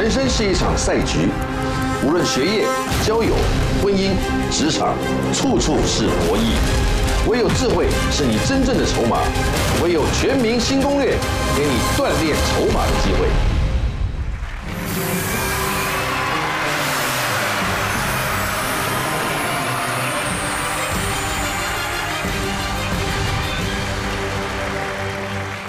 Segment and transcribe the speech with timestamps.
[0.00, 1.28] 人生是一场赛局，
[2.02, 2.64] 无论学业、
[3.04, 3.34] 交友、
[3.82, 4.12] 婚姻、
[4.50, 4.94] 职场，
[5.34, 6.54] 处处是博弈。
[7.28, 9.18] 唯有智慧是你真正的筹码，
[9.82, 11.18] 唯有全民新攻略，
[11.54, 13.28] 给你锻炼筹码的机会。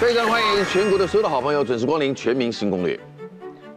[0.00, 2.96] 非常欢迎全国的所有的好朋友准时光临《全民新攻略》。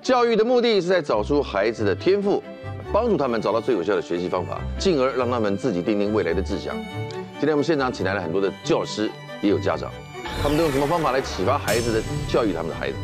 [0.05, 2.43] 教育的目的是在找出孩子的天赋，
[2.93, 6.75] 帮助他们找到最有效的学习方法，进而让他们自己定定未来的志向。
[7.39, 9.09] 今天我们现场请来了很多的教师，
[9.41, 9.91] 也有家长，
[10.43, 12.97] 他们都用什么方法来启发孩子的教育他们的孩子？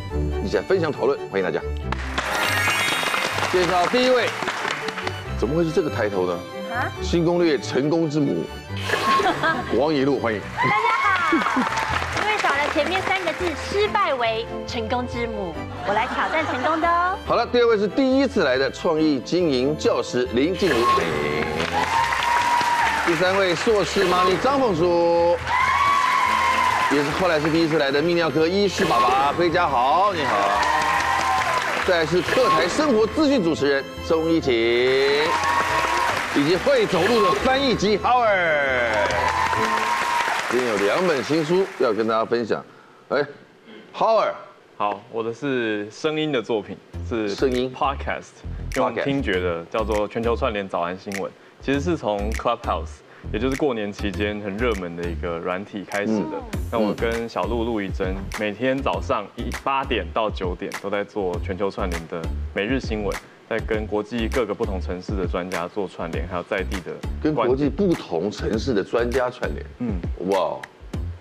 [0.44, 1.60] 一起来分享讨论，欢迎大家。
[3.50, 4.28] 介绍第一位，
[5.40, 6.38] 怎么会是这个抬头呢？
[6.72, 6.86] 啊？
[7.02, 8.44] 新攻略成功之母，
[9.76, 10.40] 王一路，欢迎。
[10.40, 10.68] 大
[11.32, 12.01] 家好。
[12.42, 15.54] 少了前面三个字失败为成功之母，
[15.86, 17.16] 我来挑战成功的哦。
[17.24, 20.84] 好了，第二位是第一次来的创意经营教师林静茹，
[23.06, 25.38] 第三位硕士妈咪张凤书，
[26.90, 30.34] 也是后来是第一次来的泌尿科医师爸爸辉家豪，你好。
[31.86, 34.52] 再来是客台生活资讯主持人钟一晴，
[36.34, 39.01] 以及会走路的翻译机 Howard。
[40.52, 42.62] 今天有两本新书要跟大家分享，
[43.08, 43.24] 哎
[43.94, 44.34] ，Howard，
[44.76, 46.76] 好，我的是声音的作品，
[47.08, 47.72] 是声音。
[47.74, 48.32] Podcast，
[48.76, 52.98] 用听觉的，叫做全球串联早安新闻，其实是从 Clubhouse，
[53.32, 56.42] 也就是过年期间很热门的一个软体开始的。
[56.70, 62.20] 那我跟小鹿陆一真每天早上一八点到九点都在做全球串联的
[62.54, 63.16] 每日新闻。
[63.52, 66.92] 在跟国际各个不同城市的专家做串联，还有在地的
[67.22, 69.66] 跟国际不同城市的专家串联。
[69.80, 70.00] 嗯，
[70.30, 70.58] 哇，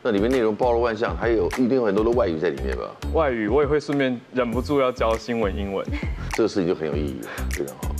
[0.01, 2.89] 那里面内容包罗万象，还有一定有很多的外语在里面吧？
[3.13, 5.85] 外语我也会顺便忍不住要教新闻英文，
[6.31, 7.93] 这个事情就很有意义了，非常好。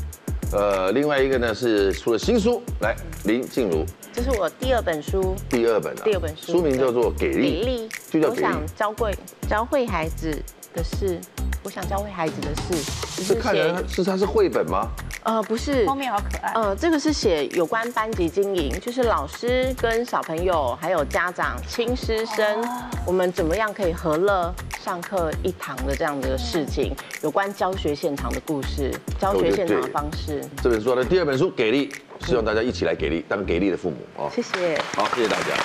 [0.54, 9.14] 呃，另外一个呢是出了新书，来林静茹，这是我第二本书，第二本啊，第二本书，书名叫做《给力》，给力，就叫给力，我想教会
[9.50, 10.42] 教会孩子
[10.74, 11.20] 的事。
[11.64, 14.88] 我想教会孩子的事，是看人是它是绘本吗？
[15.24, 16.54] 呃，不是，封面好可爱。
[16.54, 22.68] 呃，这个是写有关班级经营，就是老师跟小朋友还有家长亲师生，
[23.06, 24.52] 我们怎么样可以和乐
[24.84, 30.42] 上课一堂的这样的事情，有关教学现场的故事，教学现场的方式。
[30.64, 31.90] 这本书的第二本书《给力》，
[32.26, 34.26] 希望大家一起来给力，当给力的父母啊！
[34.34, 34.82] 谢谢。
[34.96, 35.56] 好，谢谢大家。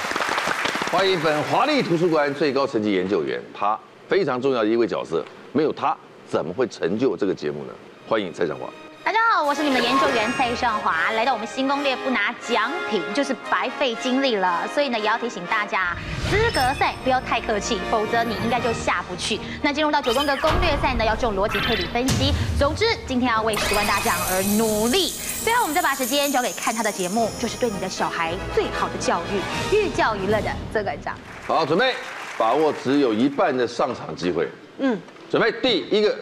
[0.93, 5.25] 欢迎本华丽图书馆最高层级研究员，他非常重要的一位角色。
[5.57, 5.97] 没有他，
[6.29, 7.73] 怎么会成就这个节目呢？
[8.07, 8.69] 欢迎蔡尚华。
[9.03, 14.69] 大家好，我是你们的研究员蔡尚华，来到我们新攻略不拿奖品就是白费精力了。
[14.75, 15.97] 所以呢，也要提醒大家，
[16.29, 19.41] 资格赛不要太客气，否则你应该就下不去。
[19.63, 22.35] 那进入到九宫格攻略赛呢，要重逻辑推理分析。
[22.59, 25.11] 总之，今天要为十万大奖而努力。
[25.43, 31.17] 最后，我们再把时间交给看他的节目，就是对你的小孩最好的教育，寓教于乐的这个奖。
[31.47, 31.95] 好，准备，
[32.37, 34.51] 把握只有一半的上场机会。
[34.81, 35.01] 嗯。
[35.39, 36.17] 准备第一个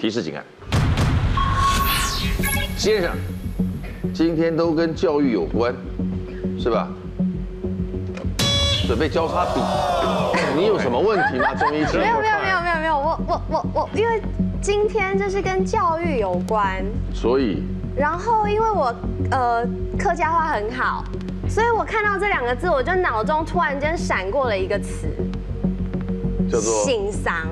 [0.00, 0.44] 提示，警案，
[2.76, 3.12] 先生，
[4.12, 5.72] 今天都跟教育有关，
[6.58, 6.88] 是吧？
[8.84, 9.60] 准备交叉比，
[10.56, 11.54] 你有什么问题吗？
[11.54, 11.98] 中医师？
[11.98, 14.20] 没有没有没有没有没有，我我我我，因为
[14.60, 17.62] 今天就是跟教育有关，所以，
[17.96, 18.92] 然后因为我
[19.30, 19.64] 呃
[19.96, 21.04] 客家话很好，
[21.48, 25.06] 所以我看到这两个字，我就脑中突然间闪过了一个词，
[26.50, 27.46] 叫做省桑。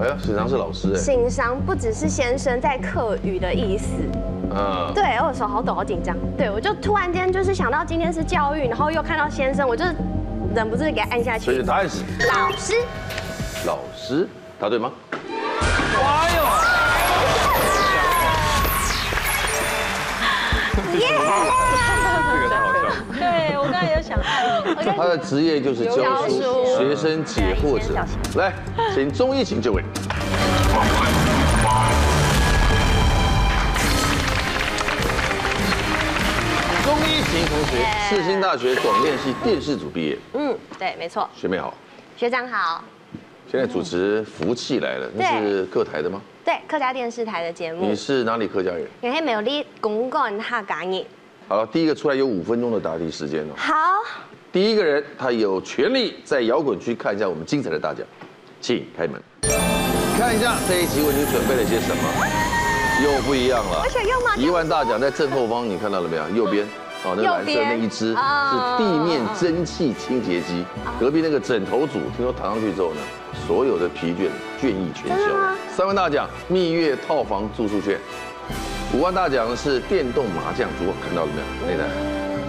[0.00, 0.98] 哎呀，沈商是老师哎。
[0.98, 3.86] 省桑不只是先生在客语的意思。
[4.50, 4.92] 嗯。
[4.94, 6.16] 对，我手好抖，好紧张。
[6.36, 9.84] 对，我就突然间就是想到今天是教育，然后又看到先生，我就
[10.54, 11.46] 忍不住给他按下去。
[11.46, 12.74] 所以答案是老师。
[13.66, 14.28] 老师，
[14.58, 14.92] 答对吗？
[16.00, 16.42] 哎呦！
[20.98, 21.06] 耶！
[24.96, 27.94] 他的职业就是教书学生解惑者。
[28.38, 28.52] 来，
[28.94, 29.82] 请钟一晴就位。
[36.84, 40.18] 钟一晴同学，世新大学广电系电视组毕业。
[40.32, 41.28] 嗯，对，没错。
[41.36, 41.74] 学妹好。
[42.16, 42.82] 学长好。
[43.50, 46.20] 现在主持福气来了，那是客台的吗？
[46.44, 47.86] 对，客家电视台的节目。
[47.86, 48.86] 你是哪里客家人？
[49.00, 51.04] 我是苗栗公馆客家人。
[51.48, 53.54] 好了，第一个出来有五分钟的答题时间哦。
[53.56, 53.74] 好。
[54.52, 58.06] 第一个人，他有权利在摇滚区看一下我们精彩的大奖，
[58.60, 59.18] 请开门，
[60.18, 62.02] 看一下这一集为你准备了些什么，
[63.02, 63.82] 又不一样了。
[63.82, 64.36] 我选右吗？
[64.36, 66.44] 一万大奖在正后方，你看到了没有？
[66.44, 66.66] 右边，
[67.04, 68.14] 哦，那蓝色那一只是
[68.76, 70.62] 地面蒸汽清洁机。
[71.00, 73.00] 隔壁那个枕头组，听说躺上去之后呢，
[73.46, 74.28] 所有的疲倦
[74.60, 75.24] 倦意全消。
[75.74, 77.98] 三万大奖蜜月套房住宿券，
[78.94, 81.28] 五万大奖是电动麻将桌，看到了
[81.66, 81.78] 没有？
[81.78, 81.88] 那台。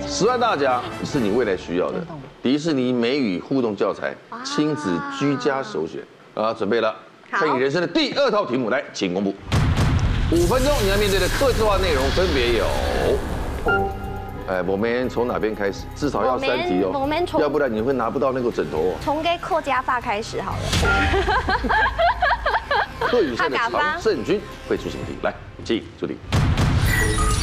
[0.08, 2.00] 十万大奖是你未来需要的
[2.42, 6.02] 迪士尼美语互动教材，亲子居家首选。
[6.34, 6.96] 啊，准备了，
[7.30, 9.36] 看你人生的第二套题目，来，请公布。
[10.32, 12.66] 五分钟你要面对的客制化内容分别有。
[14.48, 15.84] 哎，我们从哪边开始？
[15.94, 17.08] 至少要三题哦，
[17.38, 18.96] 要不然你会拿不到那个枕头哦。
[19.04, 20.60] 从给客家话开始好了。
[23.02, 24.40] 客语赛的常胜军
[24.70, 25.18] 会出什么题？
[25.24, 25.34] 来，
[25.64, 26.18] 请助理。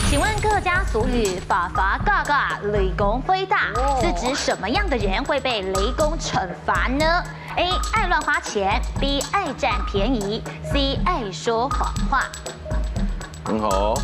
[0.08, 3.68] 请问客家俗语“法法嘎嘎，雷公飞大”
[4.00, 7.22] 是指什么样的人会被雷公惩罚呢
[7.56, 7.70] ？A.
[7.92, 9.22] 爱乱花钱，B.
[9.32, 10.42] 爱占便宜
[10.72, 10.98] ，C.
[11.04, 12.24] 爱说谎话。
[13.44, 13.94] 很好。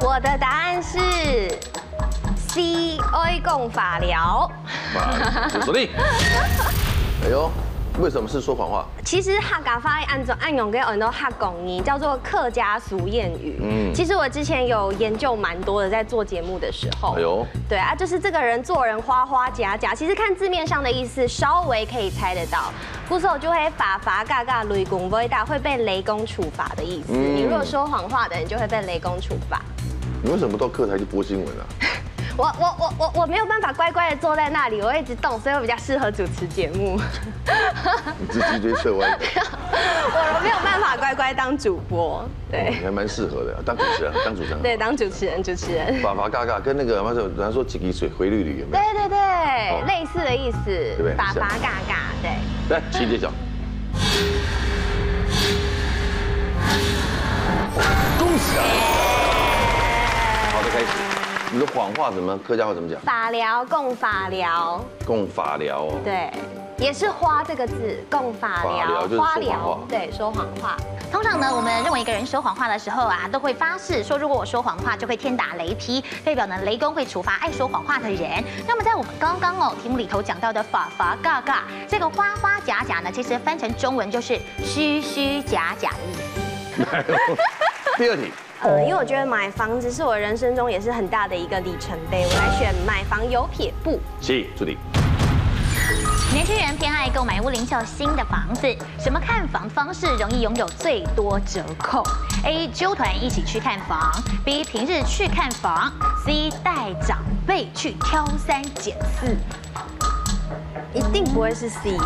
[0.00, 0.98] 我的答案是。
[2.48, 4.50] C 爱共法疗，
[5.62, 5.90] 锁定。
[7.22, 7.50] 哎呦，
[7.98, 8.84] 为什么是说谎话？
[9.04, 13.58] 其实客家话按照按用跟很多客讲语，叫做客家俗谚语。
[13.62, 17.14] 嗯，其实我之前有研究蛮多的，在做节目的时候。
[17.16, 22.70] 哎呦，对啊，就是这个人做人花花假假，其实看字面上的意思，稍微可以猜得到。
[23.08, 27.14] 故事就会发发嘎嘎雷公不会大，会被雷公处罚的意思。
[27.14, 29.62] 嗯、你如果说谎话的人，就会被雷公处罚。
[30.22, 31.64] 你为什么到客台去播新闻啊？
[32.36, 37.00] 我我我我我没有办法乖乖的坐在那里，我一直动，所以我比较适合主持节目。
[38.20, 39.24] 你自己追车歪的。
[39.72, 42.68] 我没有办法乖乖当主播，对。
[42.70, 44.62] 你还蛮适合的，当主持人，当主持人。
[44.62, 46.02] 对，当主持人，主持人。
[46.02, 48.84] 发发嘎嘎跟那个什么，人家说几滴水回绿绿有没有？
[48.84, 50.64] 对对对，类似的意思。
[50.66, 51.14] 对不对？
[51.16, 52.30] 发发嘎嘎，对。
[52.68, 53.32] 来，请揭晓。
[58.18, 58.62] 恭喜啊！
[61.56, 62.36] 你的谎话怎么？
[62.46, 63.00] 客家话怎么讲？
[63.00, 64.78] 法疗，共法疗。
[65.06, 65.98] 共法疗哦。
[66.04, 66.30] 对，
[66.76, 69.08] 也是花这个字，共法疗。
[69.18, 70.76] 花疗，对，说谎话。
[71.10, 78.44] 通常呢，我们认为一个人说谎话的时候啊，都会发誓说，如果我说谎话，就会天打雷劈，代表呢雷公会处罚爱说谎话的人。
[78.68, 87.96] 那么在我们刚刚哦题目里头讲到的法法嘎嘎，这个花花假假呢，其实翻成中文就是虚虚假假的意 思。
[87.96, 88.30] 第二题。
[88.66, 94.00] 呃，因为我觉得买房子是我人生中也是很大的一个里程碑，我来选买房有撇步。
[94.20, 94.76] 是，助理。
[96.32, 98.66] 年轻人偏爱购买屋龄较新的房子，
[98.98, 102.02] 什么看房方式容易拥有最多折扣
[102.44, 102.66] ？A.
[102.74, 104.12] 揪团一起去看房
[104.44, 104.64] ，B.
[104.64, 105.92] 平日去看房
[106.24, 106.50] ，C.
[106.64, 109.36] 带长辈去挑三拣四。
[110.92, 111.96] 一定不会是 C。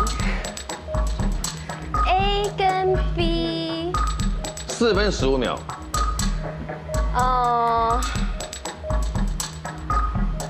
[2.07, 3.91] A 跟 B。
[4.67, 5.57] 四分十五秒。
[7.13, 7.99] 呃，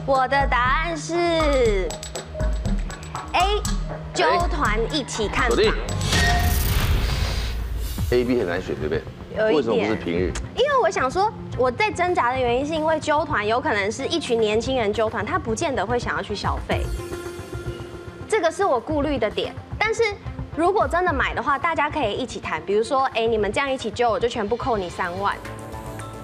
[0.06, 1.16] 我的答案是
[3.34, 3.62] A，
[4.14, 5.58] 纠团一起看房。
[8.12, 9.02] A、B 很难选，对不对？
[9.36, 9.56] 有一点。
[9.56, 10.32] 为什么不是平日？
[10.56, 16.86] 因为我想说，我在挣扎的原因是因为纠团有可能是一群年轻人纠团，他不见得会想要去消费，
[18.28, 19.56] 这个是我顾虑的点。
[19.80, 20.04] 但是
[20.56, 25.36] 如果真的买的话，大家可以一起谈，比如说，哎，你们这样一起揪，我就全部扣你三万。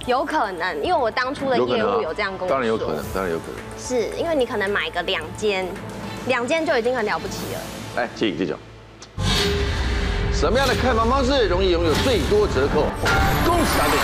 [0.07, 2.49] 有可能，因为我当初的业务有这样跟我说。
[2.49, 3.57] 当然有可能，当然有可能。
[3.77, 5.67] 是因为你可能买个两间，
[6.27, 7.59] 两间就已经很了不起了。
[7.97, 8.55] 来，请继续。
[10.33, 12.85] 什么样的看房方式容易拥有最多折扣？
[13.45, 13.99] 恭喜答对。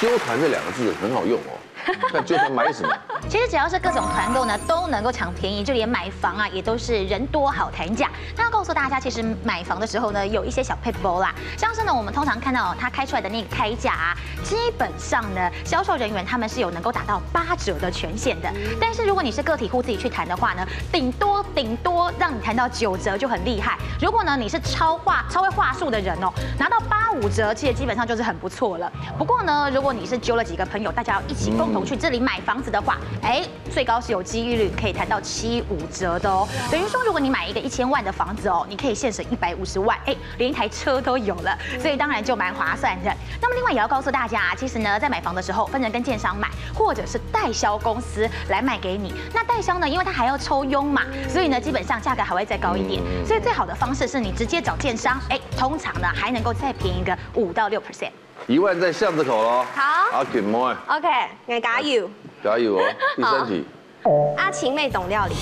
[0.00, 1.52] 纠团这两个字很好用哦。
[2.12, 2.92] 那揪团买什么？
[3.28, 8.10] 其实只要是各种团购呢，都能够抢便宜，就连买房啊，也都是人多好谈价。
[8.36, 18.52] 那要告诉大家，其实买房的时候呢，有一些小撇步啦，像是呢，我们通常看到他开出来的那个开价啊，基本上呢，销售人员他们是有能够达到八折的权限的。
[18.80, 23.78] 但是如果你是个体户自己去谈的话呢，顶多顶多让你谈到九折就很厉害。
[24.00, 28.90] 如果呢你是超话超会话术的人哦，拿到八五折，其实基本上就是很不错了。
[29.18, 36.46] 不过呢，如果你是揪了几个朋友，大家要一起共同去这里买房子的话，哎，最高是有几率可以谈到七五折的哦。
[36.70, 43.12] 等于说，如果你买一个一千万的房子哦，你可以现省一百五十万，哎，连一台车都有了，所以当然就蛮划算的。
[43.40, 49.14] 那么另外也要告诉大家，其实呢，在买房的时候，分成跟建商买，或者是代销公司来卖给你。
[49.32, 53.02] 那代销呢，因为它还要抽佣嘛，所以呢，基本上价格还会再高一点。
[53.26, 58.10] 所以最好的方式是你直接找建商，哎，通常呢还能够再便宜个五到六 percent。
[58.46, 59.64] 一万在巷子口喽。
[59.74, 60.18] 好。
[60.18, 60.58] 阿琴妹。
[60.88, 61.08] OK，
[61.46, 62.10] 我加油。
[62.44, 62.82] 加油哦！
[63.16, 63.64] 第三题。
[64.36, 65.34] 阿琴妹懂料理。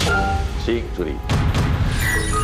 [0.65, 1.17] 行，助理。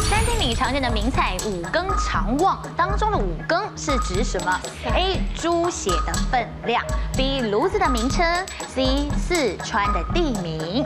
[0.08, 4.60] 餐厅里常见的名菜五更肠旺当中的五更是指什么
[4.92, 5.20] ？A.
[5.36, 6.84] 猪血的分量
[7.16, 7.40] ，B.
[7.42, 8.26] 炉子的名称
[8.66, 9.08] ，C.
[9.16, 10.84] 四川的地名。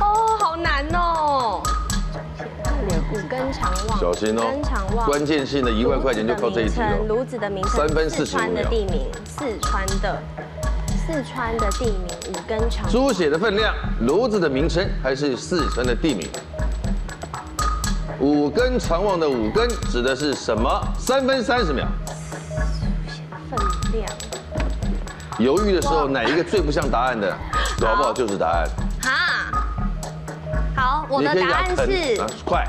[0.00, 1.60] 哦，好难哦。
[3.12, 4.42] 五根肠旺，小心哦！
[5.06, 6.98] 关键性的一万块钱就靠这一题了。
[7.08, 10.22] 炉子的名称，三分四川的地名，四川的，
[11.06, 12.88] 四川的地名，五根肠。
[12.90, 16.28] 猪血的分量，炉子的名称，还是四川的地名？
[18.18, 20.80] 五根肠旺的五根指的是什么？
[20.98, 21.86] 三分三十秒。
[22.06, 23.58] 猪血的分
[23.92, 24.08] 量。
[25.38, 27.30] 犹豫的时候，哪一个最不像答案的，
[27.80, 28.12] 搞不好？
[28.12, 28.68] 就是答案。
[30.80, 32.66] 哈，好，我的答案是快。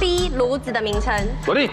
[0.00, 1.70] B 炉子的名称，锁定。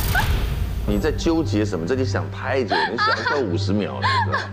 [0.86, 1.86] 你在纠结什么？
[1.86, 4.44] 这里想太久，你想了快五十秒了， 你知道吗？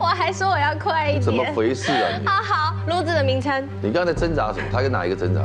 [0.00, 1.22] 我还说我要快一点。
[1.22, 2.26] 怎么回事啊你？
[2.26, 3.64] 好好，炉子的名称。
[3.80, 4.66] 你刚刚在挣扎什么？
[4.72, 5.42] 他跟哪一个挣扎？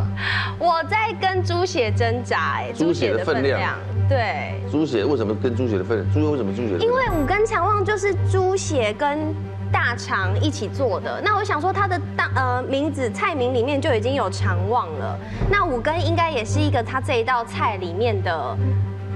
[0.57, 3.75] 我在跟猪血挣扎，哎，猪血的分量。
[4.09, 4.59] 对。
[4.71, 6.11] 猪血为什么跟猪血的分量？
[6.11, 6.83] 猪血为什么猪血？
[6.83, 9.35] 因为五根强旺就是猪血跟。
[9.71, 15.17] 大肠一起做的，那我想说它的大呃名字菜名里面就已经有肠旺了，
[15.49, 18.57] 那五根应该也是一个它这一道菜里面的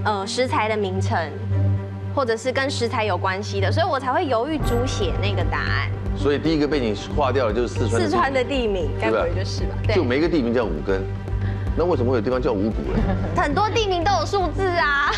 [0.05, 1.17] 呃食材的名称，
[2.15, 5.89] 或者是跟食材有关系的，所以我才会犹豫猪血那个答案。
[6.17, 8.01] 所以第一个被你划掉的就是四川。
[8.01, 9.75] 四川的地名，该不会就是吧？
[9.87, 11.01] 对，就每一个地名叫五更，
[11.75, 12.99] 那为什么会有地方叫五谷呢？
[13.41, 15.11] 很多地名都有数字啊。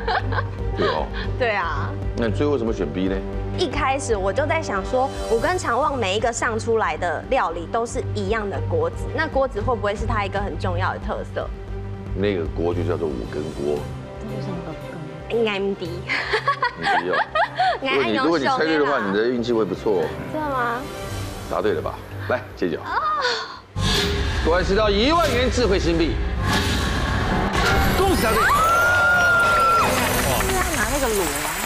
[0.76, 1.06] 对哦。
[1.38, 1.90] 对啊。
[2.16, 3.16] 那你最后为什么选 B 呢？
[3.58, 11.48] 一开始我就在想说，五更肠旺每一个上出来的料理都是一样的锅子，那锅子会不会是它一个很重要的特色？
[12.14, 13.74] 那个锅就叫做五根锅。
[14.36, 14.56] 为什么
[15.28, 15.38] 更？
[15.38, 15.88] 应 M D。
[16.78, 17.14] 没有。
[17.80, 20.02] 如果你如果你猜对的话，你的运气会不错。
[20.32, 20.80] 真的吗？
[21.50, 21.94] 答对了吧？
[22.28, 22.78] 来揭晓。
[24.44, 26.16] 关系到一万元智慧新币。
[27.98, 28.40] 恭喜答对。
[28.40, 28.48] 哇！
[30.40, 31.59] 是要拿那个卤。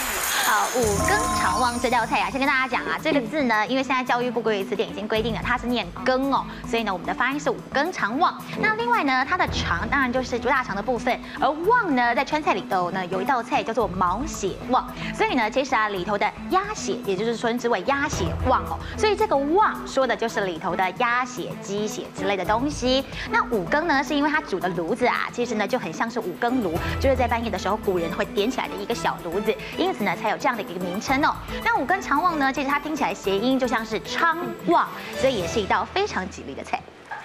[0.77, 8.37] 五更肠旺这道菜啊，先跟大家讲啊，这个字呢，因为现在教育部国语词典已经规定了，它是念更哦，所以呢，我们的发音是五更肠旺。
[8.61, 23.05] 那另外呢，它的肠当然就是猪大肠的部分，而旺呢，在川菜里头呢，有一道菜叫做毛血旺，所以呢，其实啊里头的鸭血，也就是称之为鸭血旺哦，所以这个旺说的就是里头的鸭血、鸡血之类的东西。
[23.31, 30.64] 那五更呢，是因为它煮的炉子啊，其实呢就很像是五更炉，就是在半夜的时候古人会点起来的一个小炉子，因此呢才有这样的。
[30.73, 32.53] 一个名称哦，那五根肠旺呢？
[32.53, 36.81] 其实它听起来谐音就像是昌旺，所以也是一道非常吉利的菜。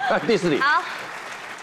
[0.10, 0.82] 哎，第四题，好，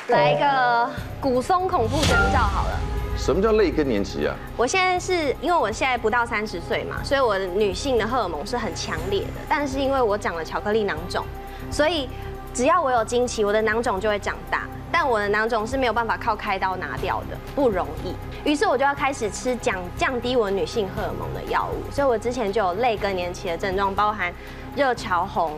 [0.08, 0.90] 来一个
[1.20, 2.78] 古松恐怖征兆好了。
[3.16, 4.34] 什么叫类更年期啊？
[4.58, 9.28] 我现在是因为我现在不到三十岁嘛，所以我的女性的荷尔蒙是很强烈的。
[9.48, 11.24] 但是因为我长了巧克力囊肿，
[11.70, 12.08] 所以
[12.56, 14.62] 只要我有经期，我的囊肿就会长大。
[14.90, 18.14] 但我的囊肿是没有办法靠开刀拿掉的，不容易。
[18.48, 21.92] 于是我就要开始吃降降低我女性荷尔蒙的药物。
[21.92, 24.32] 所以我之前就有类更年期的症状，包含
[24.74, 25.52] 热潮红，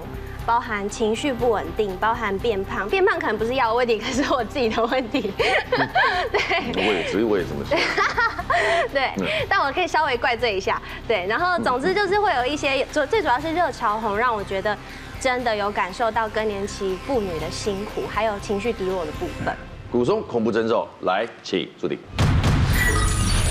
[0.44, 2.88] 包含情绪不稳定，包含变胖。
[2.88, 5.32] 变胖可能不是药的问题，可是我自己的问题。
[6.32, 6.40] 对，
[6.74, 7.78] 我也，所以我也这么想。
[8.92, 9.12] 对，
[9.48, 10.82] 但我可以稍微怪罪一下。
[11.06, 14.76] 对，然后总之就是会有一些，最最主要是热潮红，让我觉得。
[15.20, 19.54] 真的有感受到更年期妇女的辛苦，还有情绪低落的部分。
[19.90, 21.98] 骨松恐怖征兆，来，请注定。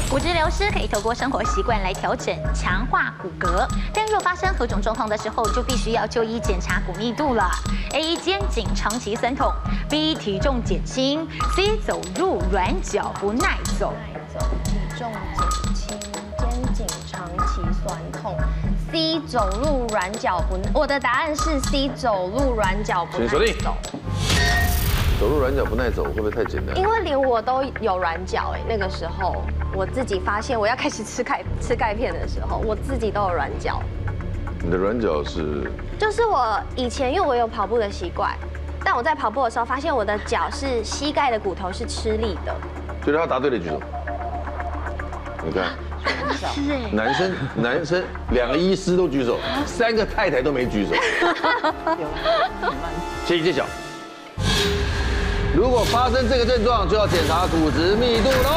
[0.10, 7.50] 骨质流失可以透过生活习惯来调整、强化骨骼，但若发生何种状况的时候，就必须要就医检查骨密度了。
[7.92, 8.16] A.
[8.16, 9.52] 肩颈长期酸痛
[9.90, 10.16] ，B.
[10.16, 11.76] 体重减轻，C.
[11.86, 13.94] 走路软脚不耐走。
[14.64, 18.38] 体重减轻，肩颈长期酸痛。
[18.98, 23.78] C 走路软脚不，我的答案是 C 走路软脚不耐走。
[25.20, 26.76] 走路软脚不耐走会不会太简单？
[26.76, 29.44] 因为连我都有软脚哎，那个时候
[29.76, 33.84] 我自己发现我要开始吃钙吃钙片的时候，我自己都有软脚。
[34.64, 35.72] 你的软脚是？
[36.00, 38.36] 就是我以前因为我有跑步的习惯，
[38.84, 42.56] 但我在跑步的时候发现我的脚是膝盖的骨头是吃力的。
[43.06, 43.80] 就是他答对了，举手。
[45.46, 45.66] 你看。
[46.92, 50.94] 男生男生两个医师都举手，三个太太都没举手。
[53.26, 53.66] 请揭晓。
[55.56, 58.50] 如果发生这个症状，就要检查骨质密度喽。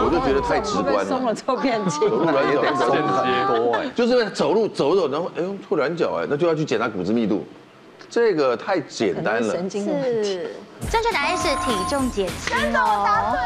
[0.00, 1.04] 我就觉得太直观了。
[1.04, 3.02] 松了之后变轻，走路软脚变
[3.46, 7.46] 多哎，就是走路走走，然后哎呦脱软脚哎，那就要去检查骨质密度。
[8.10, 9.54] 这个太简单了。
[9.54, 10.54] 神经是。
[10.92, 13.36] 正确答案是体重减轻哦。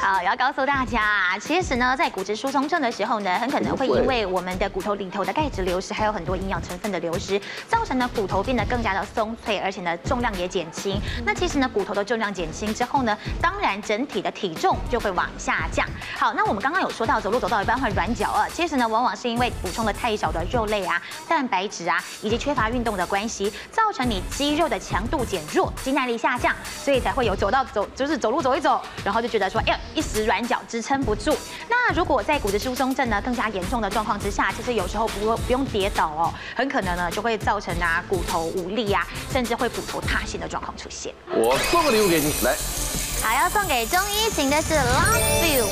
[0.00, 11.00] 好，要告诉大家啊，其实呢，在骨质疏松症的时候呢，很可能会因为我们的骨头里头的钙质流失，还有很多营养成分的流失，造成呢骨头变得更加的松脆，而且呢重量也减轻。
[11.24, 15.86] 那其实呢骨头的重量减轻之后呢，当然整体的体重就会往下降。
[16.18, 26.52] 好，那我们刚刚有说到走路走到一半会软脚啊，其实呢往往是因为补充了太少的肉类啊、蛋白质啊，以及缺乏运动的关系，造成你肌肉的强度减弱，肌耐力下降。
[26.84, 31.36] 所以才会有走到走，就是走路走一走，然后就觉得说，哎呀，一时软脚支撑不住。
[31.68, 41.14] 那如果在骨质疏松症呢更加严重的状况之下，其实有时候不用不用跌倒哦，很可能呢就会造成啊骨头无力啊，甚至会骨头塌陷的状况出现。
[41.28, 42.99] 我送个礼物给你，来。
[43.22, 45.66] 还要送给钟一晴的是 Love You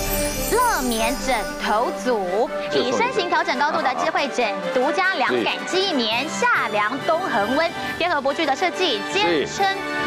[0.52, 9.66] 乐眠枕头组，以身形调整高度的智慧枕，独家凉感记忆棉，夏凉冬恒温，贴合不具的设计，坚撑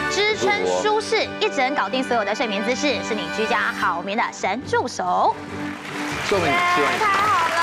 [0.10, 5.36] 支撑舒适，一整搞定所有的睡眠姿势，是你居家好眠的神助手。
[6.28, 7.56] 送给你，希望太好了，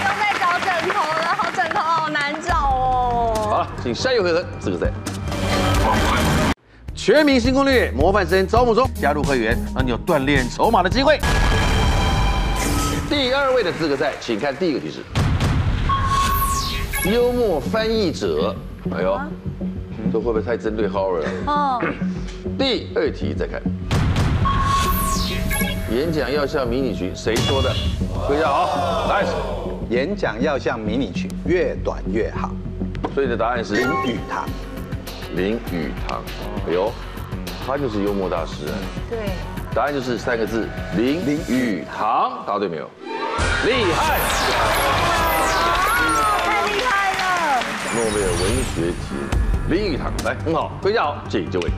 [0.00, 3.48] 不用再找枕头了，好枕头好难找哦。
[3.50, 4.90] 好了，请下一回合资格赛。
[6.96, 11.20] 全民新攻略模范生招募中，加入会员让你有锻炼筹码的机会。
[13.08, 15.00] 第二位的资格赛，请看第一个提示：
[17.04, 18.56] 幽默翻译者。
[18.90, 19.20] 哎呦，
[20.10, 21.28] 这会不会太针对 Howard 了？
[21.46, 21.82] 哦。
[22.58, 23.60] 第二题再看，
[25.92, 27.72] 演讲要像迷你裙，谁说的？
[28.26, 29.24] 回答好，来，
[29.90, 32.50] 演讲要像迷你裙，越短越好。
[33.14, 34.48] 所以的答案是林语堂。
[35.36, 36.24] 林语堂，
[36.66, 36.90] 哎呦，
[37.66, 38.72] 他就是幽默大师啊。
[39.10, 39.18] 对，
[39.74, 40.66] 答案就是三个字，
[40.96, 42.88] 林林语堂，答对没有？
[43.66, 44.18] 厉害！
[46.40, 47.62] 太厉害了！
[47.94, 48.40] 诺贝尔文
[48.72, 49.12] 学奖，
[49.68, 51.70] 林语堂，来，很好，回家好，请就位。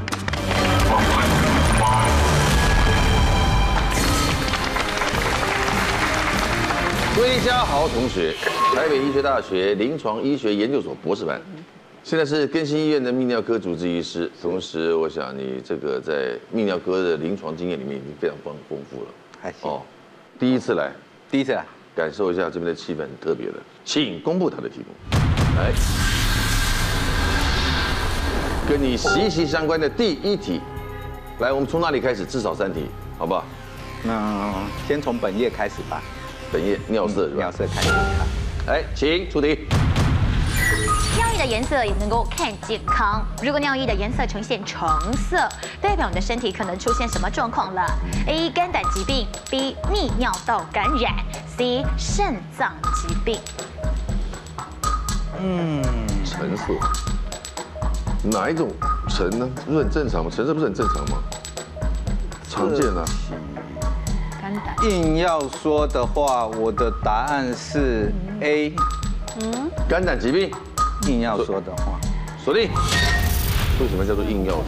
[7.16, 8.34] 归家豪，同学，
[8.76, 11.40] 台北医学大学临床医学研究所博士班。
[12.08, 19.10] 现在是更新医院的泌尿科主治医师，同时我想你这个在泌尿科的临床经验里面已经非常丰丰富了。
[19.38, 19.82] 还行哦，
[20.38, 20.90] 第一次来，
[21.30, 21.62] 第一次来，
[21.94, 25.18] 感受一下这边的气氛很特别的，请公布他的题目。
[25.58, 25.70] 来，
[28.66, 30.62] 跟你息息相关的第一题，
[31.40, 32.24] 来，我们从哪里开始？
[32.24, 32.86] 至少三题，
[33.18, 33.44] 好不好？
[34.02, 34.54] 那
[34.86, 36.02] 先从本页开始吧。
[36.50, 37.36] 本页尿色是吧？
[37.36, 37.90] 尿色开始。
[38.66, 39.58] 来，请出题。
[41.16, 43.24] 尿液的颜色也能够看健康。
[43.42, 45.48] 如果尿液的颜色呈现橙色，
[45.80, 47.82] 代表你的身体可能出现什么状况了
[48.26, 48.50] ？A.
[48.50, 49.76] 肝胆疾病，B.
[49.92, 51.14] 泌尿道感染
[51.56, 51.84] ，C.
[51.96, 53.40] 肾脏疾病。
[55.40, 55.82] 嗯，
[56.24, 56.64] 橙色，
[58.24, 58.70] 哪一种
[59.08, 59.48] 橙呢？
[59.64, 60.30] 不是很正常吗？
[60.34, 61.18] 橙色不是很正常吗？
[62.48, 63.04] 常见啊。
[64.40, 64.90] 肝胆。
[64.90, 68.74] 硬要说的话，我的答案是 A。
[69.40, 70.50] 嗯，肝胆疾病。
[71.06, 71.98] 硬要说的话，
[72.44, 72.68] 锁定。
[73.80, 74.64] 为什么叫做硬要说？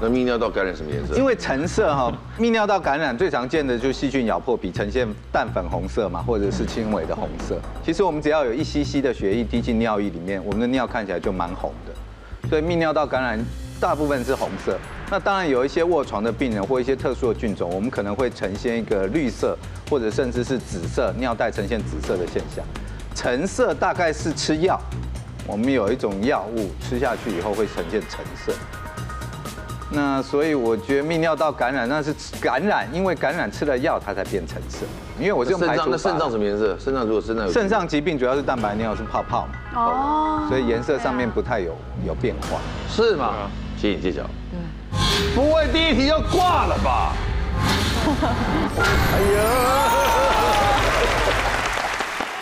[0.00, 1.16] 那泌尿道感染什么颜色？
[1.16, 7.58] 因为橙色哈，泌尿道感染最常见的就是细菌咬破皮，呈现淡粉红色嘛，或者是轻微的红色。
[7.84, 12.48] 其实我们只要有一 cc 的血液滴进尿液里面，我们的尿看起来就蛮红的。
[12.48, 13.42] 所以泌尿道感染
[13.80, 14.78] 大部分是红色。
[15.10, 19.56] 那当然有一些卧床的病人或一些特殊的菌种，我们可能会呈现一个绿色，
[19.88, 22.62] 或者甚至是紫色，尿袋呈现紫色的现象。
[23.18, 24.80] 橙色大概是吃药。
[25.44, 28.52] 我们有一种药物吃下去以后会呈现橙色，
[29.90, 34.86] 那所以我觉得泌尿道感染那是感染，因为感染吃了药它才变橙色。
[35.18, 35.88] 因为我是用排除法。
[35.90, 36.78] 那肾脏什么颜色？
[36.78, 37.50] 肾脏如果肾脏。
[37.50, 41.76] 肾脏疾病主要是蛋白尿是泡泡嘛，哦，所以颜色上面不太有
[42.06, 42.60] 有变化。
[42.88, 43.50] 是吗？
[43.80, 44.22] 请你揭晓。
[44.22, 45.34] 对。
[45.34, 47.12] 不会第一题就挂了吧？
[49.12, 49.42] 哎呀。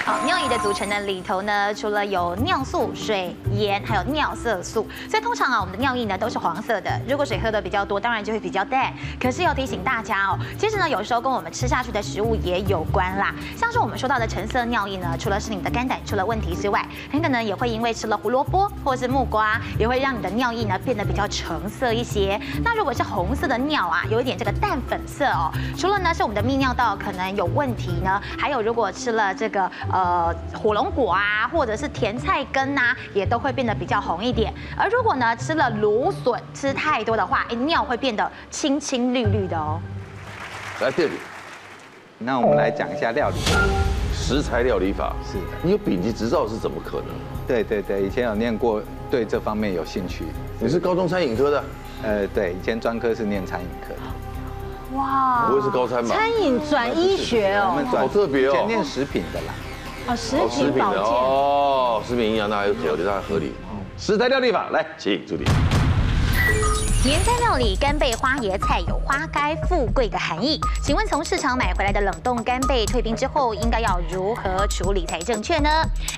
[0.07, 6.89] 好，尿液的组成呢，里头呢，除了有尿素、水、盐，还有尿色素，所以通常啊，我们的尿液呢都是黄色的。
[7.09, 8.95] 如果水喝的比较多，当然就会比较淡。
[9.21, 13.35] 可是要提醒大家哦，其实呢，有时候跟我们吃下去的食物也有关啦。
[13.57, 22.41] 像是我们说到的橙色尿液呢，除了是你的肝胆出了问题之外，很可能也会因为吃了胡萝卜或是木瓜，也会让你的尿液呢变得比较橙色一些。
[22.63, 29.69] 那如果是红色的尿啊，有一点这个淡粉色哦，除了呢是我们的泌尿道可能有问题呢，还有如果吃了这个。
[29.97, 34.53] 呃，火龙果啊，或者是甜菜根呐、啊，也都会变得比较红一点。
[34.77, 39.81] 而如果呢吃了芦笋吃太多的话，尿会变得青青绿绿的哦。
[40.83, 41.15] 来这里，
[42.19, 43.37] 那我们来讲一下料理
[44.13, 45.17] 食材料理法。
[45.25, 47.07] 是的，你有丙级执照是怎么可能？
[47.47, 50.27] 对对对，以前有念过，对这方面有兴趣。
[50.61, 51.65] 你是高中餐饮科的？
[52.03, 54.99] 呃，对，以前专科是念餐饮科的。
[54.99, 56.15] 哇，不会是高餐吧？
[56.15, 59.55] 餐饮转医学哦，我们好特别哦，以前念食品的啦。
[60.09, 63.53] 哦，食品保健哦，食品营养那还有条件，那还合理。
[63.99, 65.45] 食材料理法，来，请助理。
[67.05, 75.69] 年菜料理干贝花椰菜有花开富贵的含义，请问从市场买回来的冷冻干贝退冰之后，应该要如何处理才正确呢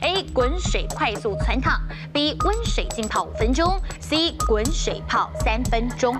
[0.02, 0.22] ？A.
[0.32, 1.80] 滚水快速汆烫
[2.12, 2.36] ，B.
[2.44, 4.34] 温水浸泡五分钟，C.
[4.46, 6.16] 滚水泡三分钟。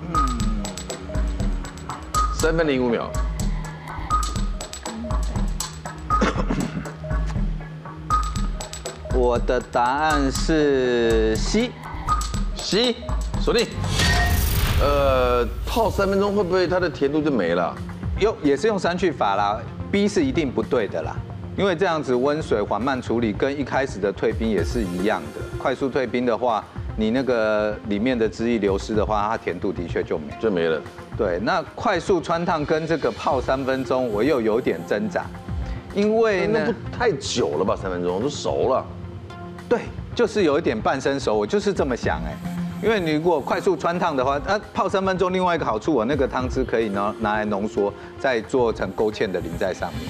[0.00, 0.62] 嗯，
[2.34, 3.10] 三分零五秒。
[9.16, 12.96] 我的答案是 C，C，
[13.40, 13.68] 锁定。
[14.82, 17.72] 呃，泡三分钟会不会它的甜度就没了？
[18.18, 19.60] 用也是用删去法啦
[19.92, 21.14] ，B 是一定不对的啦，
[21.56, 25.40] 因为这样子温水缓慢处理跟一开始的退冰也是一样的。
[25.58, 26.64] 快速退冰的话，
[26.96, 30.82] 你那个里面的汁液流失的话，它甜度的确就没就没了。
[31.16, 35.24] 对，那快速穿烫跟这个泡三分钟，我又有点挣扎，
[35.94, 37.76] 因为呢，那不太久了吧？
[37.80, 38.84] 三分钟都熟了。
[39.68, 39.80] 对，
[40.14, 42.36] 就是有一点半生熟，我就是这么想哎，
[42.82, 50.02] 因为你如果快速穿烫的话，那泡三分钟，另外一个好处，我那个汤汁可以拿拿来浓缩，再做成勾芡的淋在上面。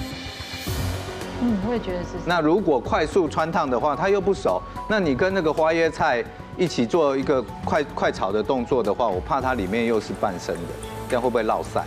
[1.41, 2.09] 嗯，我也觉得是。
[2.25, 6.23] 那如果快速穿烫的话，它又不熟，那你跟那个花椰菜
[6.57, 10.71] 一起做一个快快炒的动作的话，我怕它里面又是半生的，
[11.09, 11.83] 这样会不会落塞？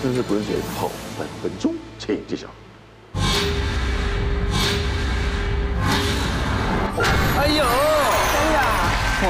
[0.00, 1.74] 是不是滚水泡三分钟？
[1.98, 2.46] 请揭晓。
[7.42, 8.58] 哎呦，真的
[9.26, 9.28] 哇，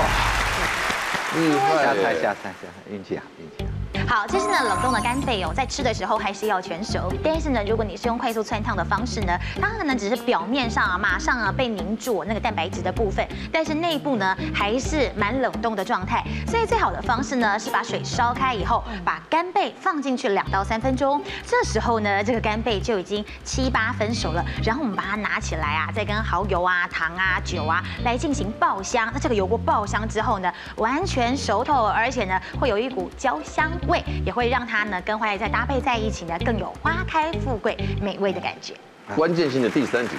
[1.35, 1.65] 厉害！
[1.83, 3.72] 下菜下菜下菜，运气好运气好。
[4.09, 7.13] 好，其实呢，冷冻的干贝哦，在吃的时候还是要全熟。
[7.23, 16.25] 但是呢，如果你是用快速汆烫的方式呢，它可能只是表面上啊，马上啊被凝住那个蛋白质的部分，但是内部呢还是蛮冷冻的状态。
[16.47, 21.23] 所以最好的方式呢，是把水烧开以后，把干贝放进去两到三分钟。
[21.47, 24.45] 这时候呢，这个干贝就已经七八分熟了。
[24.65, 29.11] 然后我们把它拿起来啊，再跟蚝油啊、糖啊、酒啊来进行爆香。
[29.13, 34.03] 那这个油锅爆香之后呢，完全熟透，而且呢会有一股焦香味。
[34.25, 38.75] 也会让它呢跟花椰菜搭配在一起呢，更有花开富贵美味的感觉。
[39.17, 40.17] 关键性的第三题，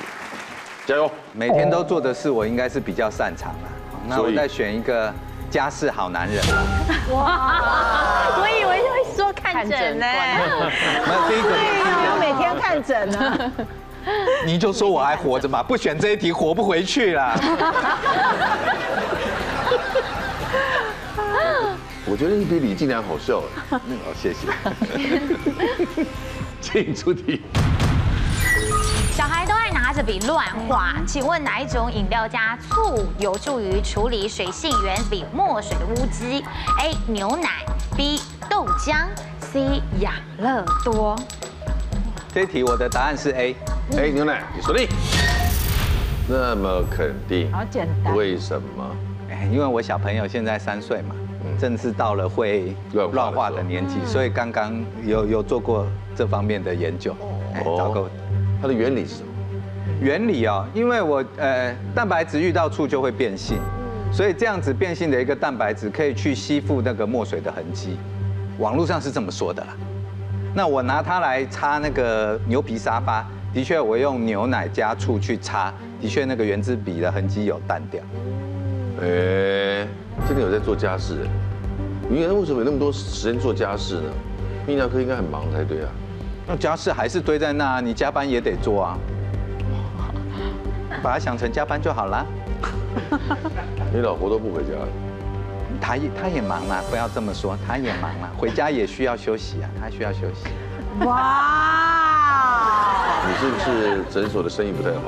[0.85, 1.09] 加油！
[1.31, 3.69] 每天都做的事，我应该是比较擅长的。
[4.07, 5.13] 那我再选一个
[5.49, 6.43] 家事好男人。
[7.11, 8.35] 哇！
[8.41, 10.05] 我以为会说看诊呢。
[10.05, 11.49] 那 第一个，
[12.11, 13.51] 我每天看诊呢。
[14.45, 15.63] 你就说我还活着嘛？
[15.63, 17.33] 不选这一题，活不回去了。
[22.13, 23.43] 我觉得你比李静良好笑哎。
[23.71, 23.81] 好，
[24.13, 24.47] 谢谢。
[26.61, 27.41] 请出题。
[29.13, 36.23] 小孩都爱拿着笔乱画，请问哪一种饮料加醋有助于处理水性原子笔墨水的污渍
[36.81, 36.95] ？A.
[37.07, 37.65] 牛奶
[37.97, 38.21] ，B.
[38.47, 39.07] 豆浆
[39.39, 39.81] ，C.
[39.99, 41.15] 养乐多。
[42.31, 43.55] 这一题我的答案是 A。
[43.97, 44.87] A 牛奶，你说定。
[46.29, 47.51] 那么肯定？
[47.51, 48.15] 好简单。
[48.15, 48.95] 为什么？
[49.31, 51.15] 哎，因为我小朋友现在三岁嘛。
[51.57, 57.15] 正是到了会乱化的年纪，所以刚刚有有做过这方面的研究。
[57.65, 58.09] 哦，
[58.61, 59.27] 它的原理是什么？
[60.01, 63.57] 原理哦，因为我呃蛋白质遇到醋就会变性，
[64.11, 67.97] 所以这样子变性的一个蛋白质可以去吸附那个墨水的痕迹。
[68.59, 69.75] 网络上是这么说的啦。
[70.53, 78.01] 那我拿它来擦那个牛皮沙发，的确我用牛奶加醋去擦，的确那个圆珠笔的痕迹有淡掉。
[79.01, 79.87] 哎。
[80.27, 81.27] 真的有在做家事，
[82.09, 84.09] 你为什么有那么多时间做家事呢？
[84.67, 85.89] 泌尿科应该很忙才对啊。
[86.47, 88.97] 那家事还是堆在那，你加班也得做啊。
[91.03, 92.25] 把它想成加班就好了。
[93.93, 94.87] 你老婆都不回家了？
[95.81, 100.47] 她也她也忙啊，不要这么说，她也忙啊，回家也需要休息啊，她需要休息。
[101.05, 102.45] 哇！
[103.27, 105.01] 你是不是诊所的生意不太好？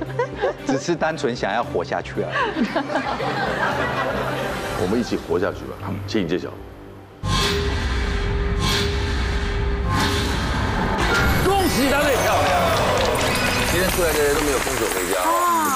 [0.66, 2.66] 只是单纯想要活下去而已。
[4.82, 6.48] 我们一起活下去吧，请你揭晓。
[11.44, 12.60] 恭喜他最，漂亮！
[13.72, 15.14] 今天出来的人都没有空手回家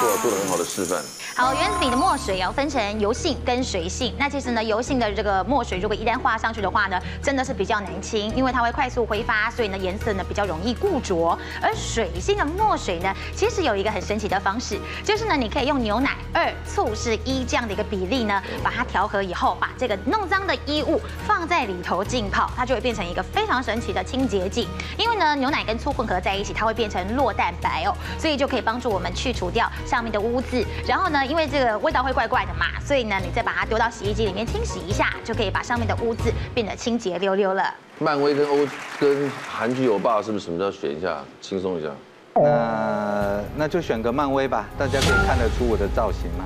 [0.01, 1.03] 啊，不错，做了很好的示范。
[1.37, 4.15] 好，原子笔的墨水要分成油性跟水性。
[4.19, 11.39] 那其实呢，油性的这个墨水，如果一旦画上去的话呢，真的是比较难清，因为它会快速挥发，所以呢颜色呢比较容易固着。
[11.63, 24.69] 而水性的墨水呢，其实有一个很神奇的方式，就是呢你可以用牛奶二醋是一这样的一个比例呢，把它调和以后，把这个弄脏的衣物放在里头浸泡，它就会变成一个非常神奇的清洁剂。
[24.99, 37.75] 因为呢牛奶跟醋混合在一起，它会变成落蛋白哦，所以就可以帮助我们去除掉上面的污渍，然后呢，因为这个味道会怪怪的嘛，所以呢，你再把它丢到洗衣机里面清洗一下，就可以把上面的污渍变得清洁溜溜了。
[37.99, 38.59] 漫威跟欧
[39.01, 41.89] 跟韩剧欧巴是不是什么都要选一下，轻松一下？
[42.35, 46.45] 那那就选个漫威吧，大家可以看得出我的造型吗？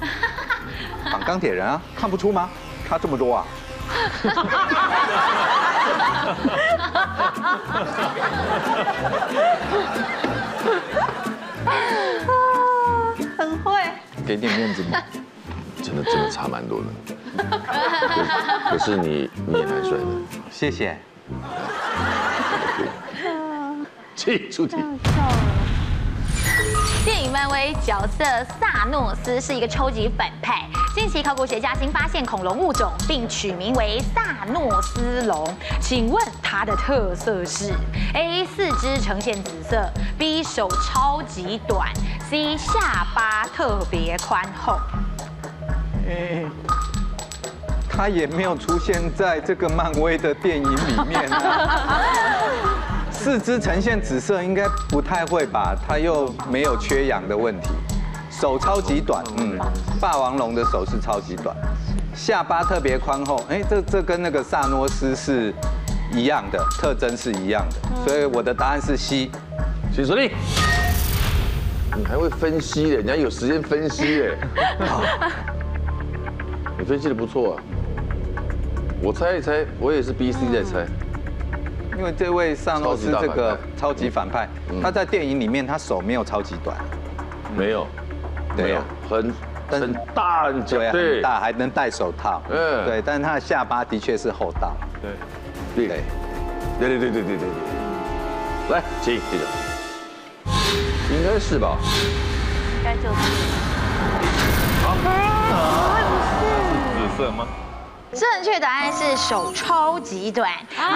[1.10, 2.50] 绑钢铁人啊，看不出吗？
[2.86, 3.46] 差这么多啊！
[14.28, 15.02] 给点面子嘛。
[15.82, 16.86] 真的真的差蛮多的，
[18.68, 20.04] 可是你你也蛮帅的，
[20.50, 20.98] 谢谢。
[24.14, 24.76] 请出题。
[27.04, 28.24] 电影漫威角色
[28.60, 30.68] 萨诺斯是一个超级反派。
[30.94, 35.48] 近期考古学家新发现恐龙物种，并取名为萨诺斯龙。
[35.80, 37.72] 请问它的特色是
[38.14, 38.44] ：A.
[38.44, 39.88] 四肢呈现紫色
[40.18, 40.42] ；B.
[40.42, 41.88] 手超级短
[42.30, 42.56] ；C.
[42.56, 44.78] 下巴特别宽厚。
[46.08, 46.44] 哎，
[47.88, 52.00] 它也没有出现在这个漫威的电影里面啊。
[53.10, 55.74] 四肢呈现紫色，应该不太会吧？
[55.86, 57.70] 他又没有缺氧的问题。
[58.30, 59.58] 手超级短，嗯，
[60.00, 61.56] 霸王龙的手是超级短。
[62.14, 65.52] 下巴特别宽厚，哎，这这跟那个萨诺斯是
[66.12, 68.04] 一样的，特征是一样的。
[68.06, 69.30] 所以我的答案是 C。
[69.92, 70.30] 请锁定。
[71.96, 74.38] 你还会分析的，人家有时间分析耶。
[76.78, 77.62] 你分析的不错啊。
[79.02, 80.86] 我猜一猜，我也是 B、C 在猜。
[81.96, 84.48] 因为这位萨诺斯这个超级反派，
[84.80, 86.76] 他在电影里面他手没有超级短，
[87.56, 87.86] 没有，
[88.56, 89.34] 没有，很
[89.68, 94.76] 很大很对，很大，还能戴手套，嗯，对，但是他的下巴的确是厚道，
[95.74, 96.00] 对，对，对，
[96.78, 97.38] 对对对对对。
[97.38, 99.44] 对，来，请记者，
[101.10, 101.78] 应该是吧？
[102.78, 103.08] 应该就是，
[104.84, 104.94] 好，
[106.38, 106.40] 是
[106.94, 107.46] 紫色吗？
[108.12, 110.88] 正确答案是手超级短啊！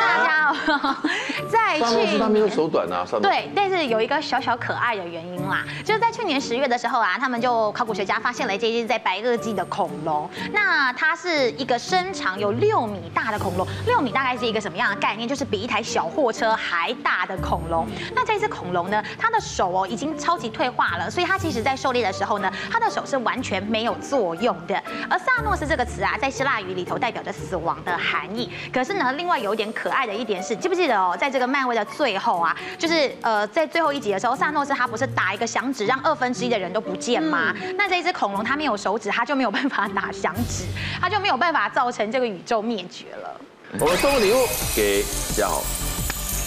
[0.00, 0.96] 大家哦，
[1.48, 10.28] 在去年他没有手短啊，对，但是有一个小小可爱的原因啦，就是在去年十月的时候啊，他们就考古学家发现了这只在白垩纪的恐龙。
[10.52, 15.28] 那它是一个身长有六米大的恐龙，六米大概是一个什么样的概念？
[15.28, 17.86] 就是比一台小货车还大的恐龙。
[18.14, 24.82] 那这只恐龙呢，它的手哦已经超级退化了，所以它其实在狩猎的时候呢，它的手是完全没有作用的。
[25.08, 28.50] 而萨诺斯这个词啊，在希腊语里头代表着死亡的含义。
[28.72, 37.54] 可是呢，另外有一点可爱的一点是，记不记得哦，在这个漫威的最后啊，就是呃，在最后一集的时候，萨诺斯他不是打一个响指，让二分之一的人都不见吗？
[37.62, 40.64] 嗯、那这一只恐龙它没有手指，它就没有办法打响指，
[41.00, 43.40] 它就没有办法造成这个宇宙灭绝了。
[43.80, 45.04] 我们送个礼物给
[45.36, 45.62] 嘉豪。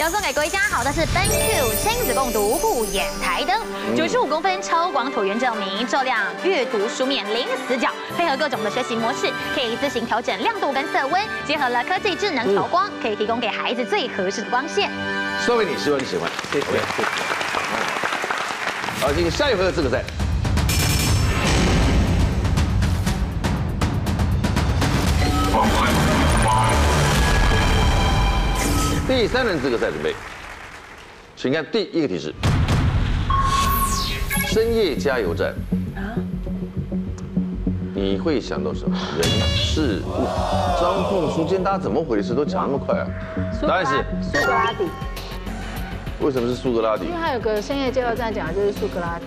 [0.02, 14.90] 要送给各位家好的是 BenQ 亲子共读护眼台灯，九十五公分超广椭圆照明，照亮阅读书面零死角，配合各种的学习模式，可以自行调整亮度跟色温，结合了科技智能调光，可以提供给孩子最合适的光线。
[15.46, 16.66] 送给你，希望你喜欢，谢谢。
[16.66, 17.04] 谢谢。
[19.02, 20.04] 好，进行下一回合资格赛。
[29.14, 30.16] 第三轮资格赛准备，
[31.36, 32.34] 请看第一个提示：
[34.48, 35.54] 深夜加油站。
[37.94, 38.98] 你会想到什么？
[39.18, 40.26] 人、事、物？
[40.80, 42.34] 张凤书，今天大家怎么回事？
[42.34, 43.08] 都讲那么快啊？
[43.68, 43.92] 答案是
[44.24, 44.86] 苏格拉底。
[46.22, 47.04] 为什么是苏格拉底？
[47.04, 49.26] 因为他有个深夜加油站，讲的就是苏格拉底。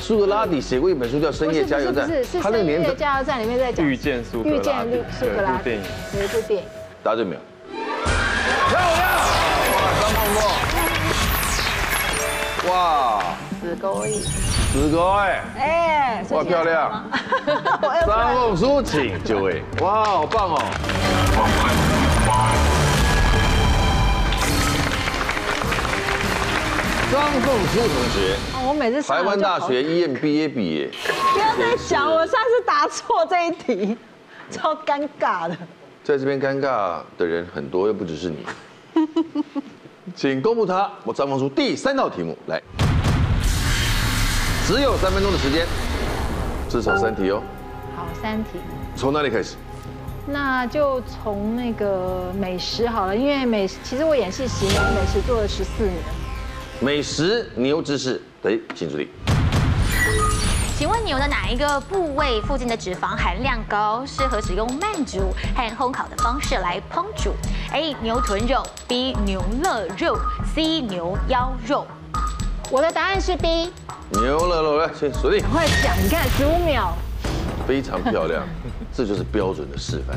[0.00, 2.10] 苏格拉底写过一本书叫《深夜加油站》，
[2.42, 5.70] 他那个深夜加油站里面在讲遇见苏格拉底，遇见苏格拉底，
[6.18, 6.68] 有一部电影。
[7.04, 7.40] 答对没有？
[8.68, 9.02] 漂亮！
[9.72, 10.38] 哇，张梦梦，
[12.70, 12.72] 哇，
[13.60, 14.08] 死狗意，
[14.72, 17.04] 死狗哎，哎，哇，漂亮！
[18.06, 20.58] 张凤书，请就位，哇，好棒哦！
[27.10, 28.36] 张凤书同学，
[28.68, 30.90] 我每次台湾大学 EMBA 毕业，
[31.32, 33.96] 不要再想，我上次答错这一题，
[34.50, 35.56] 超尴尬的。
[36.08, 38.38] 在这边尴尬的人很多，又不只是你。
[40.16, 42.58] 请公布他，我张凤书第三道题目来，
[44.66, 45.66] 只有三分钟的时间，
[46.66, 47.42] 至少三题哦。
[47.94, 48.52] 好，三题。
[48.96, 49.56] 从哪里开始？
[50.26, 55.94] 那就从那个美食好了，因为美食其实我演戏十年，美食做了十四年。
[56.80, 59.06] 美食牛知识，得，请注意。
[60.78, 67.34] 请问牛的哪一个部位附近的脂肪含量高，适合使用慢煮和烘烤的方式来烹煮
[67.72, 67.96] ？A.
[68.00, 69.12] 牛臀肉，B.
[69.24, 70.16] 牛肋肉
[70.54, 70.80] ，C.
[70.82, 71.84] 牛腰肉。
[72.70, 73.72] 我的答案是 B。
[74.10, 75.42] 牛肋肉来，先锁定。
[75.50, 76.94] 快讲，你看十五秒，
[77.66, 78.44] 非常漂亮，
[78.94, 80.16] 这就是标准的示范。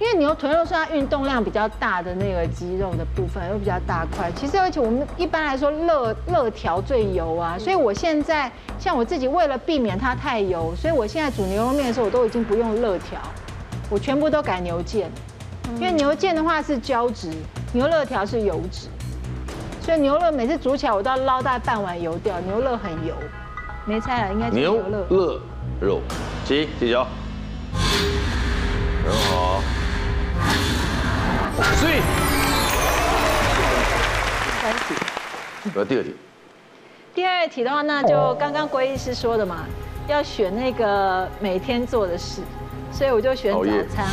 [0.00, 4.30] 因为牛臀肉是它运动量比较大的那个肌肉的部分，又比较大块。
[4.32, 13.18] 其实而且我们一般来说肋肋条最油啊，所以我现在像我自己为了避免它太油，所以我现在煮牛肉面的时候，我都已经不用肋条，
[13.90, 15.06] 我全部都改牛腱。
[15.74, 17.30] 因为牛腱的话是胶质，
[17.72, 18.86] 牛肋条是油脂，
[19.82, 23.14] 所以牛肋每次煮起来我都要捞大概半碗油掉，牛肋很油。
[23.84, 25.40] 没猜了，应该是牛肋
[25.80, 26.00] 肉。
[26.44, 26.98] 起，记住，
[29.04, 29.60] 很好。
[31.76, 32.00] 所以，
[34.62, 34.94] 三题，
[35.74, 36.14] 呃第二题。
[37.14, 39.64] 第二题的话，那就刚刚郭医师说的嘛，
[40.06, 42.42] 要选那个每天做的事，
[42.92, 44.06] 所以我就选早餐。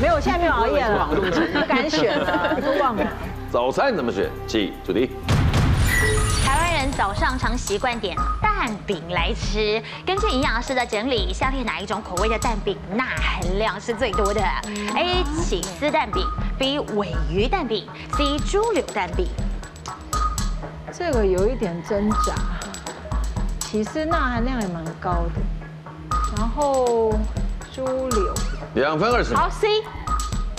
[0.00, 1.08] 没有，我现在没有熬夜了，
[1.60, 3.06] 不敢选了，都忘了。
[3.50, 5.10] 早餐怎么选？？G，主题。
[6.96, 9.82] 早上常习惯点蛋饼来吃。
[10.06, 14.40] 根据营养师的整理，下列哪一种口味的蛋饼钠含量是最多的
[14.94, 15.22] ？A.
[15.44, 16.26] 起司蛋饼
[16.58, 16.78] ，B.
[16.78, 18.38] 尾鱼蛋饼，C.
[18.50, 19.28] 猪柳蛋饼。
[20.90, 22.34] 这个有一点挣扎。
[23.60, 27.10] 起司钠含量也蛮高的，然后
[27.74, 28.34] 猪柳。
[28.74, 29.34] 两分二十。
[29.34, 29.82] 好，C。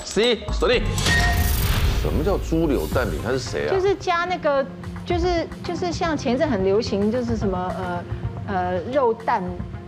[0.06, 0.84] C 锁定。
[2.00, 3.20] 什么叫猪柳蛋饼？
[3.24, 3.74] 它是谁啊？
[3.74, 4.64] 就是加那个。
[5.08, 8.04] 就是就是像前一阵很流行，就是什么呃
[8.48, 9.42] 呃肉蛋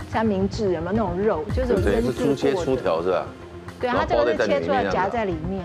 [0.10, 1.44] 三明治，有没有那种肉？
[1.54, 3.26] 就是有些是猪切粗条是吧？
[3.82, 5.62] 对，它这个是切出来夹在里面。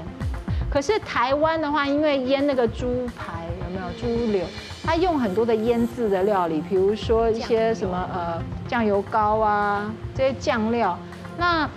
[0.69, 4.45] 可是台湾的话，因为腌那个猪排有没有猪柳，
[4.83, 10.99] 它用很多的腌制的料理，比如说一些什么呃酱油膏啊这些酱料，
[11.38, 11.71] 那。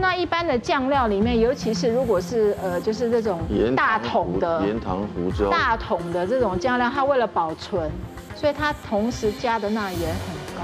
[0.00, 3.40] 那一般的酱料里面，尤其是如果是呃，就是这种
[3.74, 7.90] 大桶的盐糖胡椒，大桶的这种酱料，它为了保存，
[8.36, 10.62] 所以它同时加的钠也很高。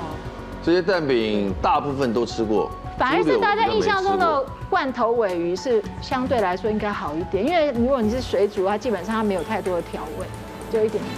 [0.62, 10.26] 这些蛋饼大部分都吃过，反而是大家印象中的罐头尾鱼是相对来说应该好一点，因为如果你是水煮，它基本上它没有太多的调味，
[10.72, 11.12] 就一点点。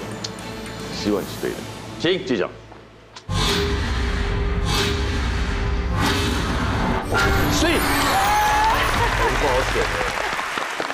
[0.94, 1.56] 希望你是对的，
[2.00, 2.46] 请继续。
[7.52, 7.74] 所以，
[9.38, 9.96] 不好选的，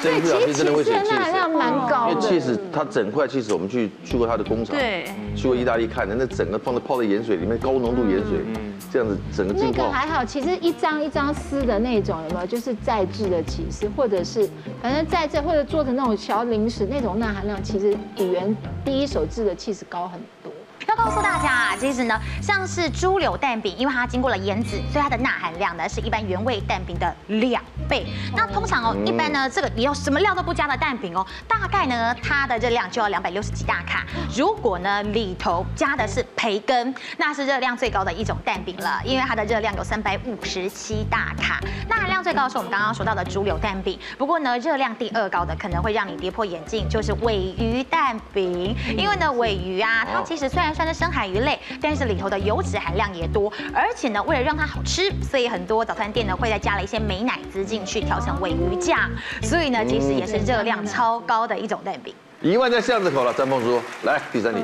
[0.02, 2.10] 这一不小心真的会选 cheese，量蛮高。
[2.10, 8.44] 因为 cheese 它整块 cheese，我们去去过它的工厂，对，去过意大利看的，那整个放在泡在盐水里面，高浓度盐水，
[8.92, 9.54] 这样子整个。
[9.54, 12.46] 那个还好，其实一张一张撕的那种有没有？
[12.46, 14.46] 就是再制的起司，或者是
[14.82, 20.51] 反正再制或者做成那种小零食，那种钠含量其实比原第一手制的起司高很多。
[20.88, 28.06] 要告诉大家啊，其实呢，像是猪柳蛋饼，因为它经过了腌制，所以它的钠含量呢是一般原味蛋饼的两倍。
[28.34, 34.04] 那通常哦，一般呢，这个你要什么料都不加的蛋饼哦，大概呢它的热量就要两百六十几大卡。
[34.34, 41.60] 如果呢里头加的是培根，那是热量最高的一种蛋饼了，因为它的热量有三百五十七大卡。
[41.88, 59.10] 钠含量最高是我们刚刚说到的猪柳蛋饼，不过呢热量第二高的可能会让你跌破眼镜，就是尾鱼蛋饼，因为呢尾鱼啊，它其实虽然算是深海鱼类，但是里头的油脂含量也多，而且呢，为了让它好吃，所以很多早餐店呢会再加了一些美奶滋进去调成鮪鱼酱，
[59.42, 62.14] 所以呢，其实也是热量超高的一种蛋饼。
[62.40, 64.60] 一万在巷子口了，张凤珠，来第三题，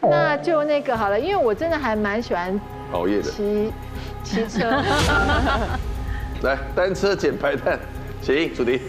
[0.00, 2.58] 那就那个好了，因为我真的还蛮喜欢
[2.92, 3.30] 熬夜的。
[3.30, 3.72] 骑
[4.24, 4.70] 骑车，
[6.42, 7.78] 来单车捡排碳，
[8.22, 8.80] 请主题。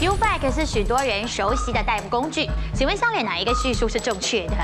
[0.00, 4.54] U-Bike 是许多人熟悉的代步工具，请问下列哪一个叙述是正确的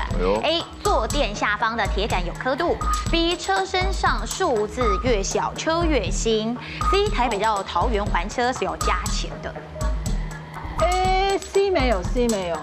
[0.43, 0.63] ？A.
[0.81, 2.77] 坐垫下方的铁杆有刻度
[3.11, 3.37] ；B.
[3.37, 6.57] 车身上数字越小车越新
[6.89, 7.09] ；C.
[7.13, 9.53] 台北到桃园还车是要加钱的。
[10.85, 12.57] A、C 没有，C 没有。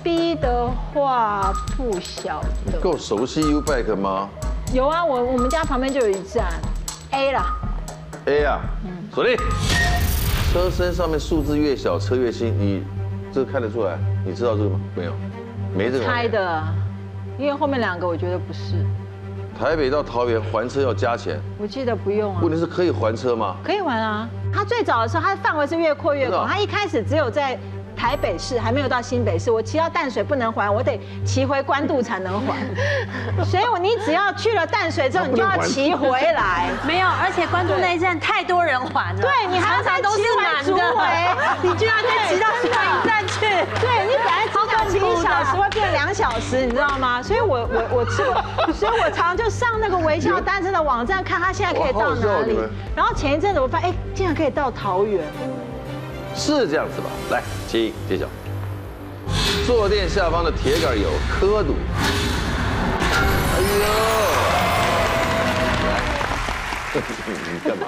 [0.00, 2.78] B 的话不晓得。
[2.78, 4.28] 够熟悉 U-Bike 吗？
[4.72, 6.46] 有啊，我我们家旁边就有一站。
[7.10, 7.56] A 啦。
[8.26, 9.36] A 啊，嗯，锁定。
[10.50, 12.58] 车身上面数字越小，车越新。
[12.58, 12.82] 你
[13.30, 13.98] 这个看得出来？
[14.24, 14.80] 你知道这个吗？
[14.96, 15.12] 没有，
[15.76, 16.04] 没这个。
[16.06, 16.64] 猜的，
[17.38, 18.74] 因为后面两个我觉得不是。
[19.58, 21.38] 台北到桃园还车要加钱？
[21.58, 22.40] 我记得不用啊。
[22.42, 23.56] 问题是可以还车吗？
[23.62, 24.26] 可以还啊。
[24.50, 26.48] 它最早的时候，它的范围是越扩越广。
[26.48, 27.58] 它一开始只有在。
[27.98, 32.54] 台北市还没有到新北市，我骑到淡水不能还，我得骑回关渡才能还。
[33.44, 36.68] 所以，我你只要去了淡水之后，你就要骑回来。
[36.86, 39.20] 没有，而且关渡那一站太多人还了。
[39.20, 40.82] 对，你还要再骑回竹围，
[41.60, 43.40] 你居然再骑到下一站去。
[43.80, 47.20] 对，你本来只想骑一小时，会变两小时，你知道吗？
[47.20, 48.22] 所以我我我吃，
[48.72, 52.56] 所以我常常就上那个微笑 单车的网站看他现在可以到哪里。
[52.94, 55.24] 然后前一阵子我发现，哎，竟然可以到桃园。
[56.34, 57.06] 是这样子吧？
[57.30, 58.26] 来，请揭晓。
[59.66, 61.76] 坐垫下方的铁杆有刻度，
[63.54, 63.82] 哎呦，
[67.52, 67.86] 你干嘛？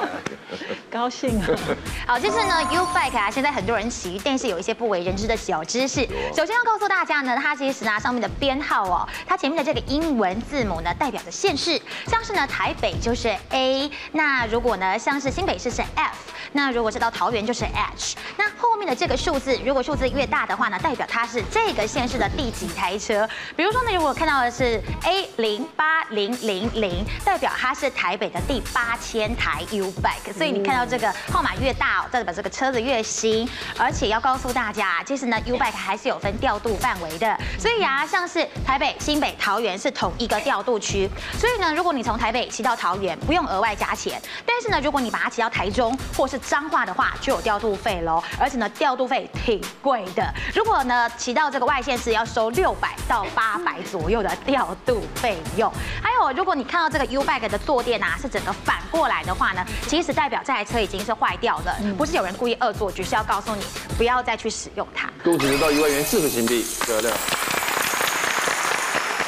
[0.91, 1.47] 高兴啊！
[2.07, 6.05] 好，就是呢，U bike 啊，现在很多人骑，但是有一些不为人知的小知识。
[6.37, 23.29] 首先要告诉大家呢，它其实呢上面的编号哦，它前面的这个英文字母呢，代表着县市，像是呢台北就是 A，那如果呢像是新北市是 F，那如果是到桃园就是 H，那后面的这个数字，如果数字越大的话呢，代表它是这个县市的第几台车。
[23.55, 30.80] 比如说呢，如果看到的是 A 零八零零零，代表它是台北的第八千台 U bike，所以你看到。
[30.85, 37.39] 这个号码越大哦，代表这个车子越新，而且要告诉大家，其实呢，U bike 还是有分调度范围的。
[37.59, 41.09] 所以啊，像是台北、新北、桃园是同一个调度区，
[41.39, 44.21] 所以呢，如果你从台北骑到桃园，不用额外加钱。
[44.45, 50.33] 但是呢，如果你把它骑到台中或是彰化的话，就有调度费喽，而且呢，调度费挺贵的。
[50.55, 55.73] 如果呢，骑到这个外县市要收六百到八百左右的调度费用。
[56.03, 60.81] 还有，如果你看到这个 U bike 的坐垫啊，是整个反过来的话呢，其实代表在车。
[60.81, 63.63] 已经是坏掉了，不是有人故意恶作剧，是要告诉你
[63.99, 65.11] 不要再去使用它。
[65.23, 67.15] 恭喜得到一万元智慧新币，漂亮。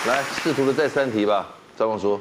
[0.06, 2.18] 来，试图的再三题吧，张望说，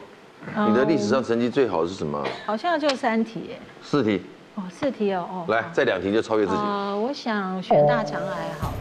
[0.67, 2.21] 你的历史上成绩最好是什么？
[2.45, 3.61] 好像就三题耶。
[3.81, 4.21] 四题。
[4.55, 5.45] 哦，四题哦哦。
[5.47, 6.57] 来，再两题就超越自己。
[6.57, 8.73] 呃，我想选大肠癌好了。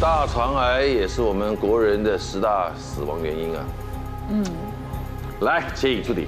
[0.00, 3.64] 大肠癌也是我们国人的十大死亡原因啊。
[4.30, 4.44] 嗯。
[5.42, 6.26] 来，请出题。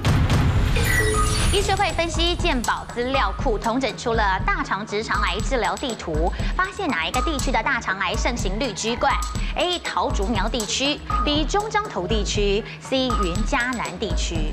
[1.52, 9.12] 医学会分析健保资料库，统整出了大肠直肠癌治疗地图，发现哪一个地区的大肠癌盛行率居冠
[9.56, 9.78] ？A.
[9.78, 11.44] 桃竹苗地区，B.
[11.44, 13.06] 中彰投地区，C.
[13.22, 14.52] 云嘉南地区。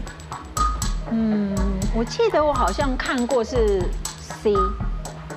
[1.09, 1.55] 嗯，
[1.95, 3.81] 我记得我好像看过是
[4.43, 4.53] C。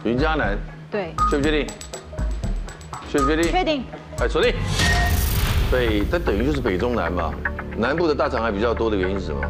[0.04, 0.58] 云嘉南。
[0.90, 1.14] 对。
[1.30, 1.66] 确不确定？
[3.10, 3.50] 确不确定？
[3.50, 3.84] 确定。
[4.20, 4.54] 哎，锁定。
[5.72, 7.32] 北，它等于就是北中南嘛。
[7.74, 9.40] 南部的大肠癌比较多的原因是什么？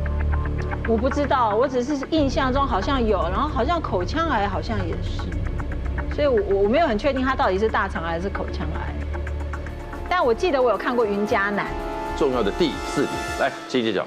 [0.86, 5.22] 我不知道，我只是印象中好像有，然后好像口腔癌好像也是，
[6.14, 8.94] 所以我我没有很确定他到底是大肠癌还是口腔癌，
[10.10, 11.66] 但我记得我有看过云嘉南。
[12.18, 13.08] 重要的第四题，
[13.40, 14.06] 来，继续讲。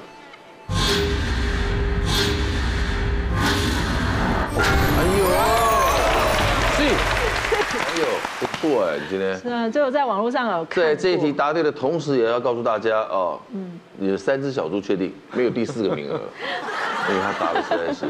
[8.40, 10.84] 不错哎，你今天是啊，最后在网络上有看。
[10.84, 16.20] 在这一题答对的同时，也要告诉大家哦，嗯，你的三只小猪确定没有第四个名额，
[17.10, 18.06] 因为他答的实在是，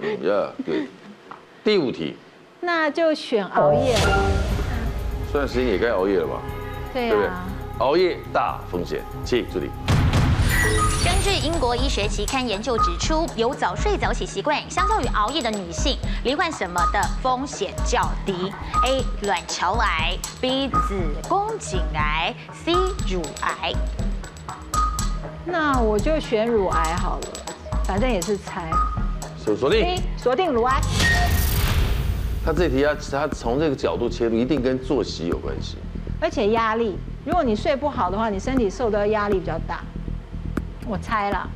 [0.00, 0.86] 嗯呀，对。
[1.62, 2.16] 第五题，
[2.60, 4.18] 那就选熬夜了。
[5.32, 6.40] 这段时间也该熬夜了吧？
[6.92, 7.30] 对啊，对不对？
[7.78, 9.70] 熬夜大风险，请助理。
[11.02, 18.52] 根据英国医学期刊研究指出，有早睡早起习惯，相较于熬夜的女性，罹患什么的风险较低
[18.84, 19.04] ？A.
[19.22, 20.68] 卵巢癌，B.
[20.68, 22.72] 子宫颈癌，C.
[23.08, 23.72] 乳癌。
[25.44, 27.28] 那我就选乳癌好了，
[27.84, 28.70] 反正也是猜。
[29.42, 30.00] 锁锁定。
[30.16, 30.80] 锁定乳癌。
[32.44, 35.76] 他这题啊，他从这个角度切入，一定跟作息有关系。
[36.20, 39.80] 而且压力，如果你睡不好的话，你身体受的压力比较大。
[40.90, 41.48] 我猜了，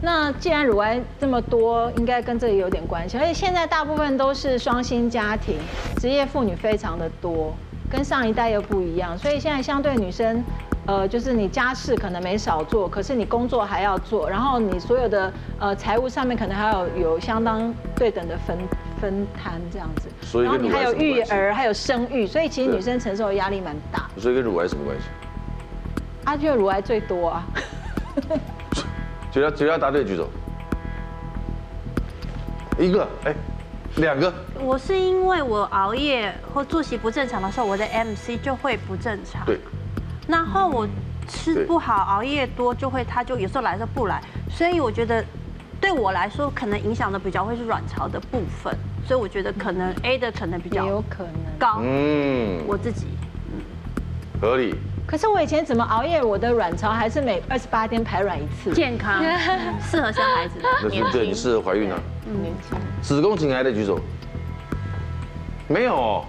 [0.00, 3.18] 那既然乳癌这么多，应该跟这里有点关系。
[3.18, 5.56] 而且现在大部分都是双薪家庭，
[6.00, 7.52] 职业妇女非常的多，
[7.90, 10.44] 跟上一代又不一样，所以现在相对女生，
[10.86, 18.56] 呃，就是你家事可能没少做，可是你工作还要做，然后你所有的呃财务上面可能还要有相当对等的分
[19.00, 20.08] 分摊这样子。
[20.22, 24.08] 所以然后你还有育儿，还有生育，所以其实女生承受的压力蛮大。
[24.16, 25.04] 所以跟乳癌什么关系？
[26.22, 27.44] 啊，就乳癌最多啊。
[29.32, 30.28] 只要只要答对举手，
[32.78, 33.34] 一个哎，
[33.96, 34.32] 两个。
[34.58, 39.44] 我是因为我熬夜或作息不正常的时候，我的 MC 就会不正常。
[39.46, 39.58] 对。
[40.28, 40.86] 然后我
[41.28, 45.24] 吃不好，熬夜多就会，他就有时候来的时候不来，所以我觉得
[45.80, 51.80] 对我来说可能影响的比较会是卵巢的部分，所以我觉得可能 A 的可能比较有可能高。
[51.82, 53.06] 嗯，我自己
[53.52, 53.62] 嗯
[54.40, 54.74] 合理。
[55.10, 59.20] 可是我以前怎么熬夜，我的卵巢还是每二十八天排卵一次，健康，
[59.82, 61.98] 适合生孩子的， 年轻，对，你适合怀孕啊。
[62.26, 62.78] 嗯，年轻。
[63.02, 63.98] 子宫颈癌的举手。
[65.66, 66.24] 没有哦，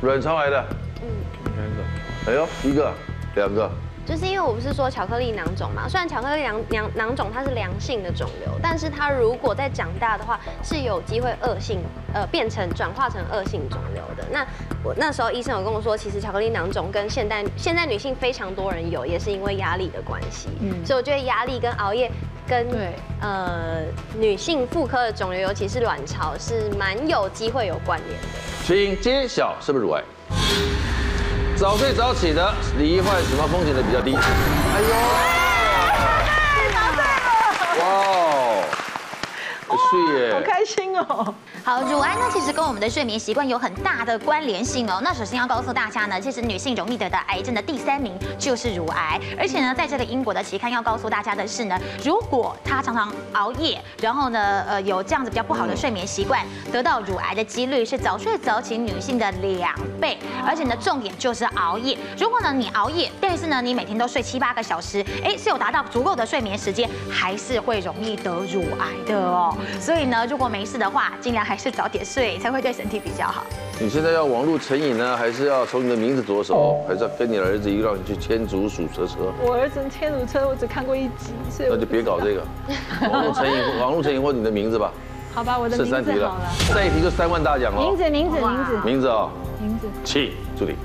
[0.00, 0.64] 卵巢癌的。
[1.02, 1.84] 嗯，
[2.26, 2.90] 哎呦，一个，
[3.34, 3.70] 两个。
[4.06, 11.82] 就是因为我不是说巧克力囊肿嘛，虽然巧克力囊囊囊肿它是良性的肿瘤，但是它如果在长大的话，是有机会恶性，
[12.12, 14.24] 呃，变成转化成恶性肿瘤的。
[14.30, 14.46] 那
[14.82, 20.48] 我那时候医生有跟我说，其实巧克力囊肿跟现代现在女性非常多人有，也是因为压力的关系。
[20.60, 22.10] 嗯，所以我觉得压力跟熬夜
[22.46, 22.92] 跟对
[23.22, 23.80] 呃
[24.18, 28.28] 女性妇科的肿瘤，尤其是卵巢，是蛮有机会有关联的。
[28.64, 30.02] 请揭晓是不是乳癌？
[31.56, 34.16] 早睡早起的罹患什么风险的比较低？
[34.16, 34.88] 哎呦，
[36.72, 37.02] 答对
[37.78, 37.80] 了！
[37.80, 38.33] 哇。
[39.68, 39.76] 哦。
[40.32, 41.34] 好开心哦！
[41.64, 45.00] 好，乳癌呢，其实跟我们的睡眠习惯有很大的关联性哦。
[45.02, 61.96] 那首先要告诉大家呢，其实女性容易得的癌症的第三名就是乳癌，而且呢，在这个英国的期刊要告诉大家的是呢，如果她常常熬夜，然后呢，呃，有这样子比较不好的睡眠习惯，得到乳癌的几率是早睡早起女性的两倍，而且呢，重点就是熬夜。
[62.18, 69.53] 如果呢你熬夜，但是呢你每天都睡七八个小时，哎，是有达到足够的睡眠时间，还是会容易得乳癌的哦。
[69.80, 73.44] 所以呢，如果没事的话，尽量还是早点睡，才会对身体比较好。
[73.80, 79.32] 你现在要网络成瘾呢，还是要从你的名字着手，还是要跟你儿子一个让你去牵竹鼠车车？
[79.42, 82.42] 我儿子牵竹车，我只看过一集，所以那就别搞这个。
[83.10, 84.92] 网络成瘾， 网络成瘾或你的名字吧。
[85.34, 86.04] 好吧，我的名字好了。
[86.04, 86.36] 剩三题了，
[86.74, 87.80] 再一题就三万大奖了。
[87.80, 89.28] 名字，名字，名字，名字啊，
[89.60, 89.88] 名字。
[90.04, 90.76] 起，助理。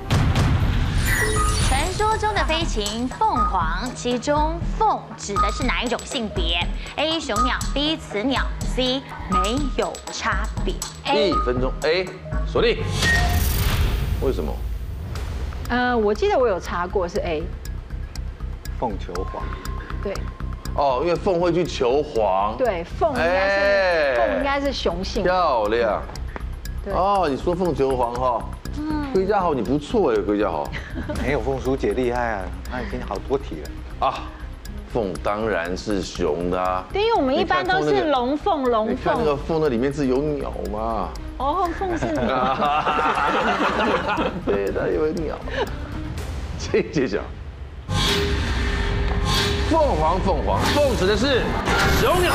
[2.00, 6.58] 说中的飞禽凤凰，其中凤指的是哪一种性别
[6.96, 10.74] ？A 雄鸟，B 雌鸟，C 没有差别。
[11.14, 12.08] 一分钟，A
[12.46, 12.82] 锁定。
[14.22, 14.50] 为什么？
[15.68, 17.42] 呃，我记得我有查过是 A。
[18.78, 19.42] 凤求凰。
[20.02, 20.14] 对。
[20.76, 22.56] 哦，因为凤会去求凰。
[22.56, 25.22] 对，凤应该是凤应该是雄性。
[25.22, 26.02] 漂亮。
[26.82, 26.94] 对。
[26.94, 28.42] 哦，你说凤求凰哈。
[29.12, 30.68] 归家好，你不错哎，归家好。
[31.22, 33.68] 没有凤叔姐厉害啊，她已经好多题了
[34.06, 34.14] 啊。
[34.92, 38.94] 凤当然是雄的啊，因为我们一般都是龙凤龙凤。
[38.94, 41.10] 你看那个凤那里面是有鸟吗？
[41.38, 42.20] 哦，凤是鸟。
[44.44, 45.36] 对，它有鸟。
[46.58, 47.20] 请揭晓。
[49.70, 51.42] 凤凰，凤凰，凤指的是
[52.00, 52.32] 雄鸟。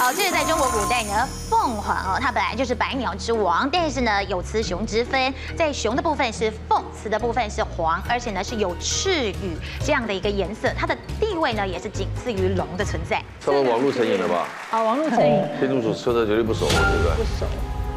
[0.00, 13.22] 好，这是在中国古代呢，凤凰哦，它本来就是百鸟之王，但是呢有雌雄之分，在雄的部分是凤，雌的部分是凰，而且呢是有赤羽这样的一个颜色，它的地位呢也是仅次于龙的存在。
[13.40, 14.48] 稍微网络成瘾了吧？
[14.70, 15.44] 啊，网络成瘾。
[15.58, 17.16] 天竺鼠车的绝对不熟，对不对？
[17.16, 17.46] 不熟。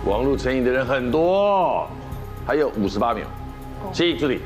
[0.04, 1.88] 网络成瘾的人很多，
[2.46, 3.26] 还有五十八秒，
[3.94, 4.42] 请助理。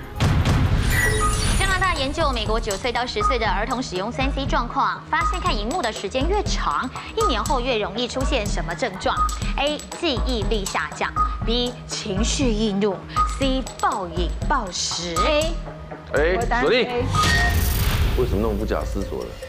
[1.98, 9.16] 研究美国九岁到十岁的儿童使用三 C 状况，发现看荧幕的时间越长，一年后越容易出现什么症状
[9.58, 9.80] ？A.
[10.00, 11.12] 记忆力下降
[11.44, 11.74] ，B.
[11.88, 12.96] 情绪易怒
[13.40, 13.64] ，C.
[13.82, 15.16] 暴饮暴食。
[15.26, 15.52] A.
[16.14, 16.88] 哎，锁定。
[18.18, 19.47] 为什么那么不假思索的？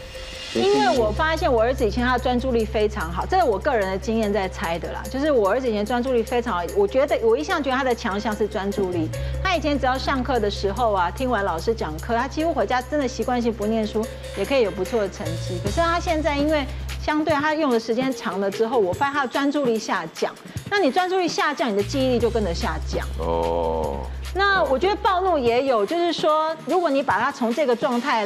[0.55, 5.03] 因为我发现我儿子以前他的专注力非常好，这是我个人的经验在猜的啦。
[5.09, 9.07] 就是我儿子以前专注力非常好，我觉得我一向觉得他的强项是专注力。
[9.43, 14.03] 他以前只要上课的时候啊，听完老师讲课，他几乎回家真的习惯性不念书，
[14.37, 15.59] 也可以有不错的成绩。
[15.63, 16.65] 可是他现在因为
[16.99, 20.33] 相对他用的时间长了之后，我发现他的专注力下降。
[20.71, 23.05] 那你专注力下降，你的记忆力就跟着下降。
[23.19, 23.97] 哦。
[24.33, 28.25] 那我觉得暴怒也有，就是说，如果你把他从这个状态。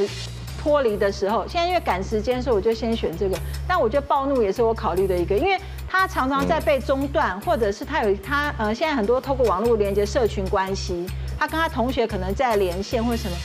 [0.64, 3.38] 脱离的时候，现在因为赶时间，所以我就先选这个。
[3.68, 5.59] 但我觉得暴怒也是我考虑的一个，因为
[5.89, 11.05] 他常常在被中断，或者是他有他呃，现在很多透过网络连接社群关系，
[11.38, 13.36] 他跟他同学可能在连线或什么。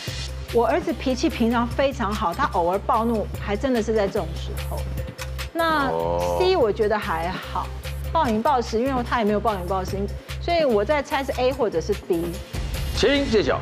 [0.55, 4.79] 我儿子脾气平常非常好，他偶尔暴怒还真的是在这种时候。
[5.53, 5.91] 那
[6.39, 7.67] C 我觉得还好，
[8.13, 9.97] 暴饮暴食，因为他也没有暴饮暴食，
[10.41, 12.27] 所以我在猜是 A 或者是 B。
[12.97, 13.59] 请揭晓。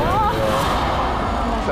[0.00, 0.79] お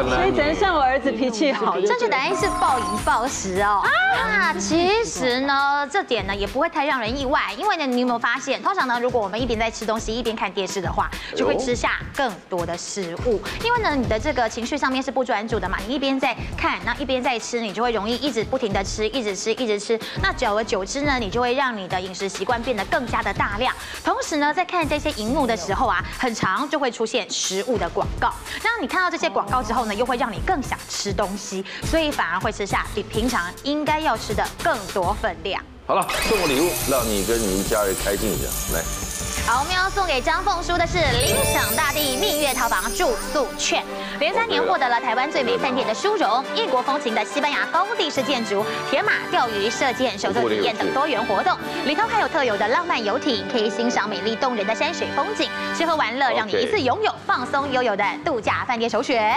[0.03, 1.81] 所以只能算我儿子脾气好。
[1.81, 3.83] 正确答案是暴饮暴食哦。
[4.17, 13.41] 啊，其实呢，这点呢也不会太让人意外，因为呢，你有没有发现，通常呢，如果我们一边在吃东西一边看电视的话，就会吃下更多的食物。
[13.65, 19.99] 因为呢，你的这个情绪上面是不专注的嘛，你一边在看，那一边在吃，你就会容易一直不停的吃，一直吃，一直吃。
[20.23, 23.75] 那久而久之呢，你就会让你的饮食习惯变得更加的大量。
[24.05, 28.33] 同时呢，在看这些荧幕的时候啊，很长就会出现食物的广告。
[28.65, 35.63] 那你看到这些广告之后呢，又会让你更想吃东西，所以反而会吃下比平常应该要吃的更多分量。
[35.87, 39.08] 好了，送个礼物，让你跟你们家人开心一下，来。
[39.49, 43.83] 好，我们要送给张凤书的是理想大地蜜月套房住宿券，
[44.21, 59.35] 连三年获得了台湾最美饭店的殊荣，异国风情的西班牙高地式建筑，铁马钓鱼、射箭、手作体验等多元活动，里头还有特有的浪漫游艇，可以欣赏美丽动人的山水风景，吃喝玩乐让你一次拥有放松悠游的度假饭店首选。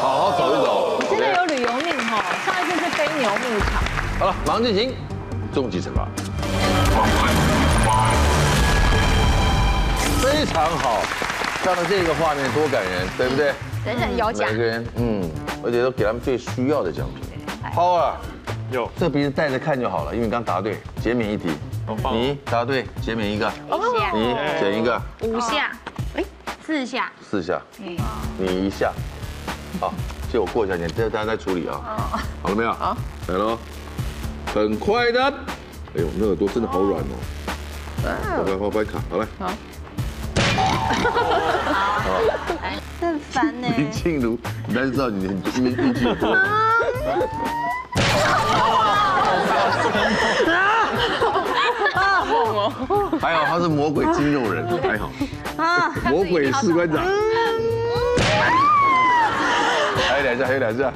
[0.00, 2.24] 好好走一走，你真的有旅游命哈！
[2.46, 3.82] 上一次是飞牛牧场。
[4.18, 4.96] 好了，马上进行
[5.52, 6.08] 终极惩罚。
[10.44, 11.00] 非常好，
[11.62, 13.54] 看到这个画面多感人，对不对？
[13.86, 14.50] 人人有奖。
[14.50, 15.30] 每个人，嗯，
[15.62, 17.46] 而且都给他们最需要的奖品。
[17.72, 18.16] 好啊，
[18.72, 21.50] 有，这鼻子带着看就好了，因为你刚答对，减免一题。
[22.12, 23.48] 你答对，减免一个。
[23.70, 24.10] 五下。
[24.12, 25.02] 你减一个。
[25.20, 25.70] 五下。
[26.16, 26.24] 哎，
[26.66, 27.96] 四下，四下，嗯，
[28.36, 28.92] 你一下，
[29.78, 29.94] 好，
[30.32, 32.72] 借我过一下，你这大家再处理啊，好了没有？
[32.72, 32.96] 好，
[33.28, 33.56] 来喽，
[34.52, 37.14] 很快的，哎呦，那耳朵真的好软哦，
[38.02, 39.52] 好，来，花白卡，好来，好，好，
[43.00, 43.68] 很烦呢。
[43.76, 46.36] 林静茹，你知道你你你运气多。
[53.20, 55.10] 还好他是魔鬼金肉人，还好。
[55.56, 57.04] 啊，魔鬼士官长。
[60.08, 60.92] 还有两下，还有两下。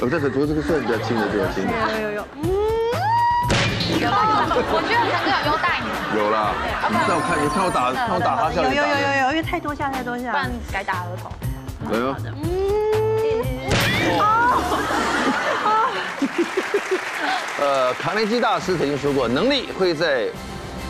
[0.00, 1.72] 我再再做这个算比较轻的，比较轻的。
[2.00, 2.24] 有有有。
[4.00, 5.86] 有我觉得能够有优待你。
[6.18, 6.54] 有啦。
[7.06, 8.62] 让我看，你看我打，看我打他下。
[8.62, 10.30] 有有有有有，因为太多下太多下。
[10.30, 11.30] 不然改打额头。
[11.90, 12.16] 来哟。
[17.60, 20.26] 呃，卡内基大师曾经说过，能力会在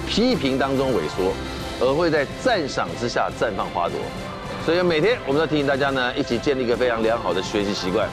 [0.08, 1.34] 批评当中萎缩，
[1.80, 3.98] 而会在赞赏之下绽放花朵。
[4.64, 8.08] 所以每天我们都提醒大家呢，一起建立一个非常良好的学习习惯。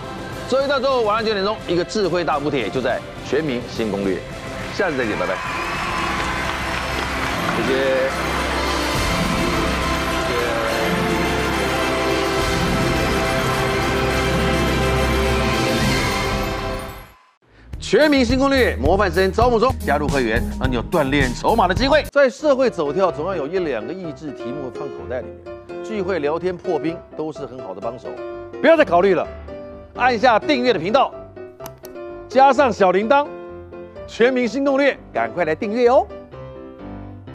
[0.49, 4.17] 周一到周五晚上九点钟，一个智慧大补帖就在全民新攻略。
[4.77, 5.33] 下次再见，拜拜。
[7.57, 8.11] 谢谢。
[17.79, 22.03] 全民新攻略模范生招募中，加入会员让你有锻炼筹码的机会。
[22.11, 28.09] 在社会走跳，总要有一两个益智题目放口袋里面，聚会聊天破冰都是很好的帮手。
[28.61, 29.27] 不要再考虑了，
[29.95, 31.11] 按下订阅的频道，
[32.29, 33.25] 加上小铃铛，
[34.07, 36.07] 全民新攻略，赶快来订阅哦。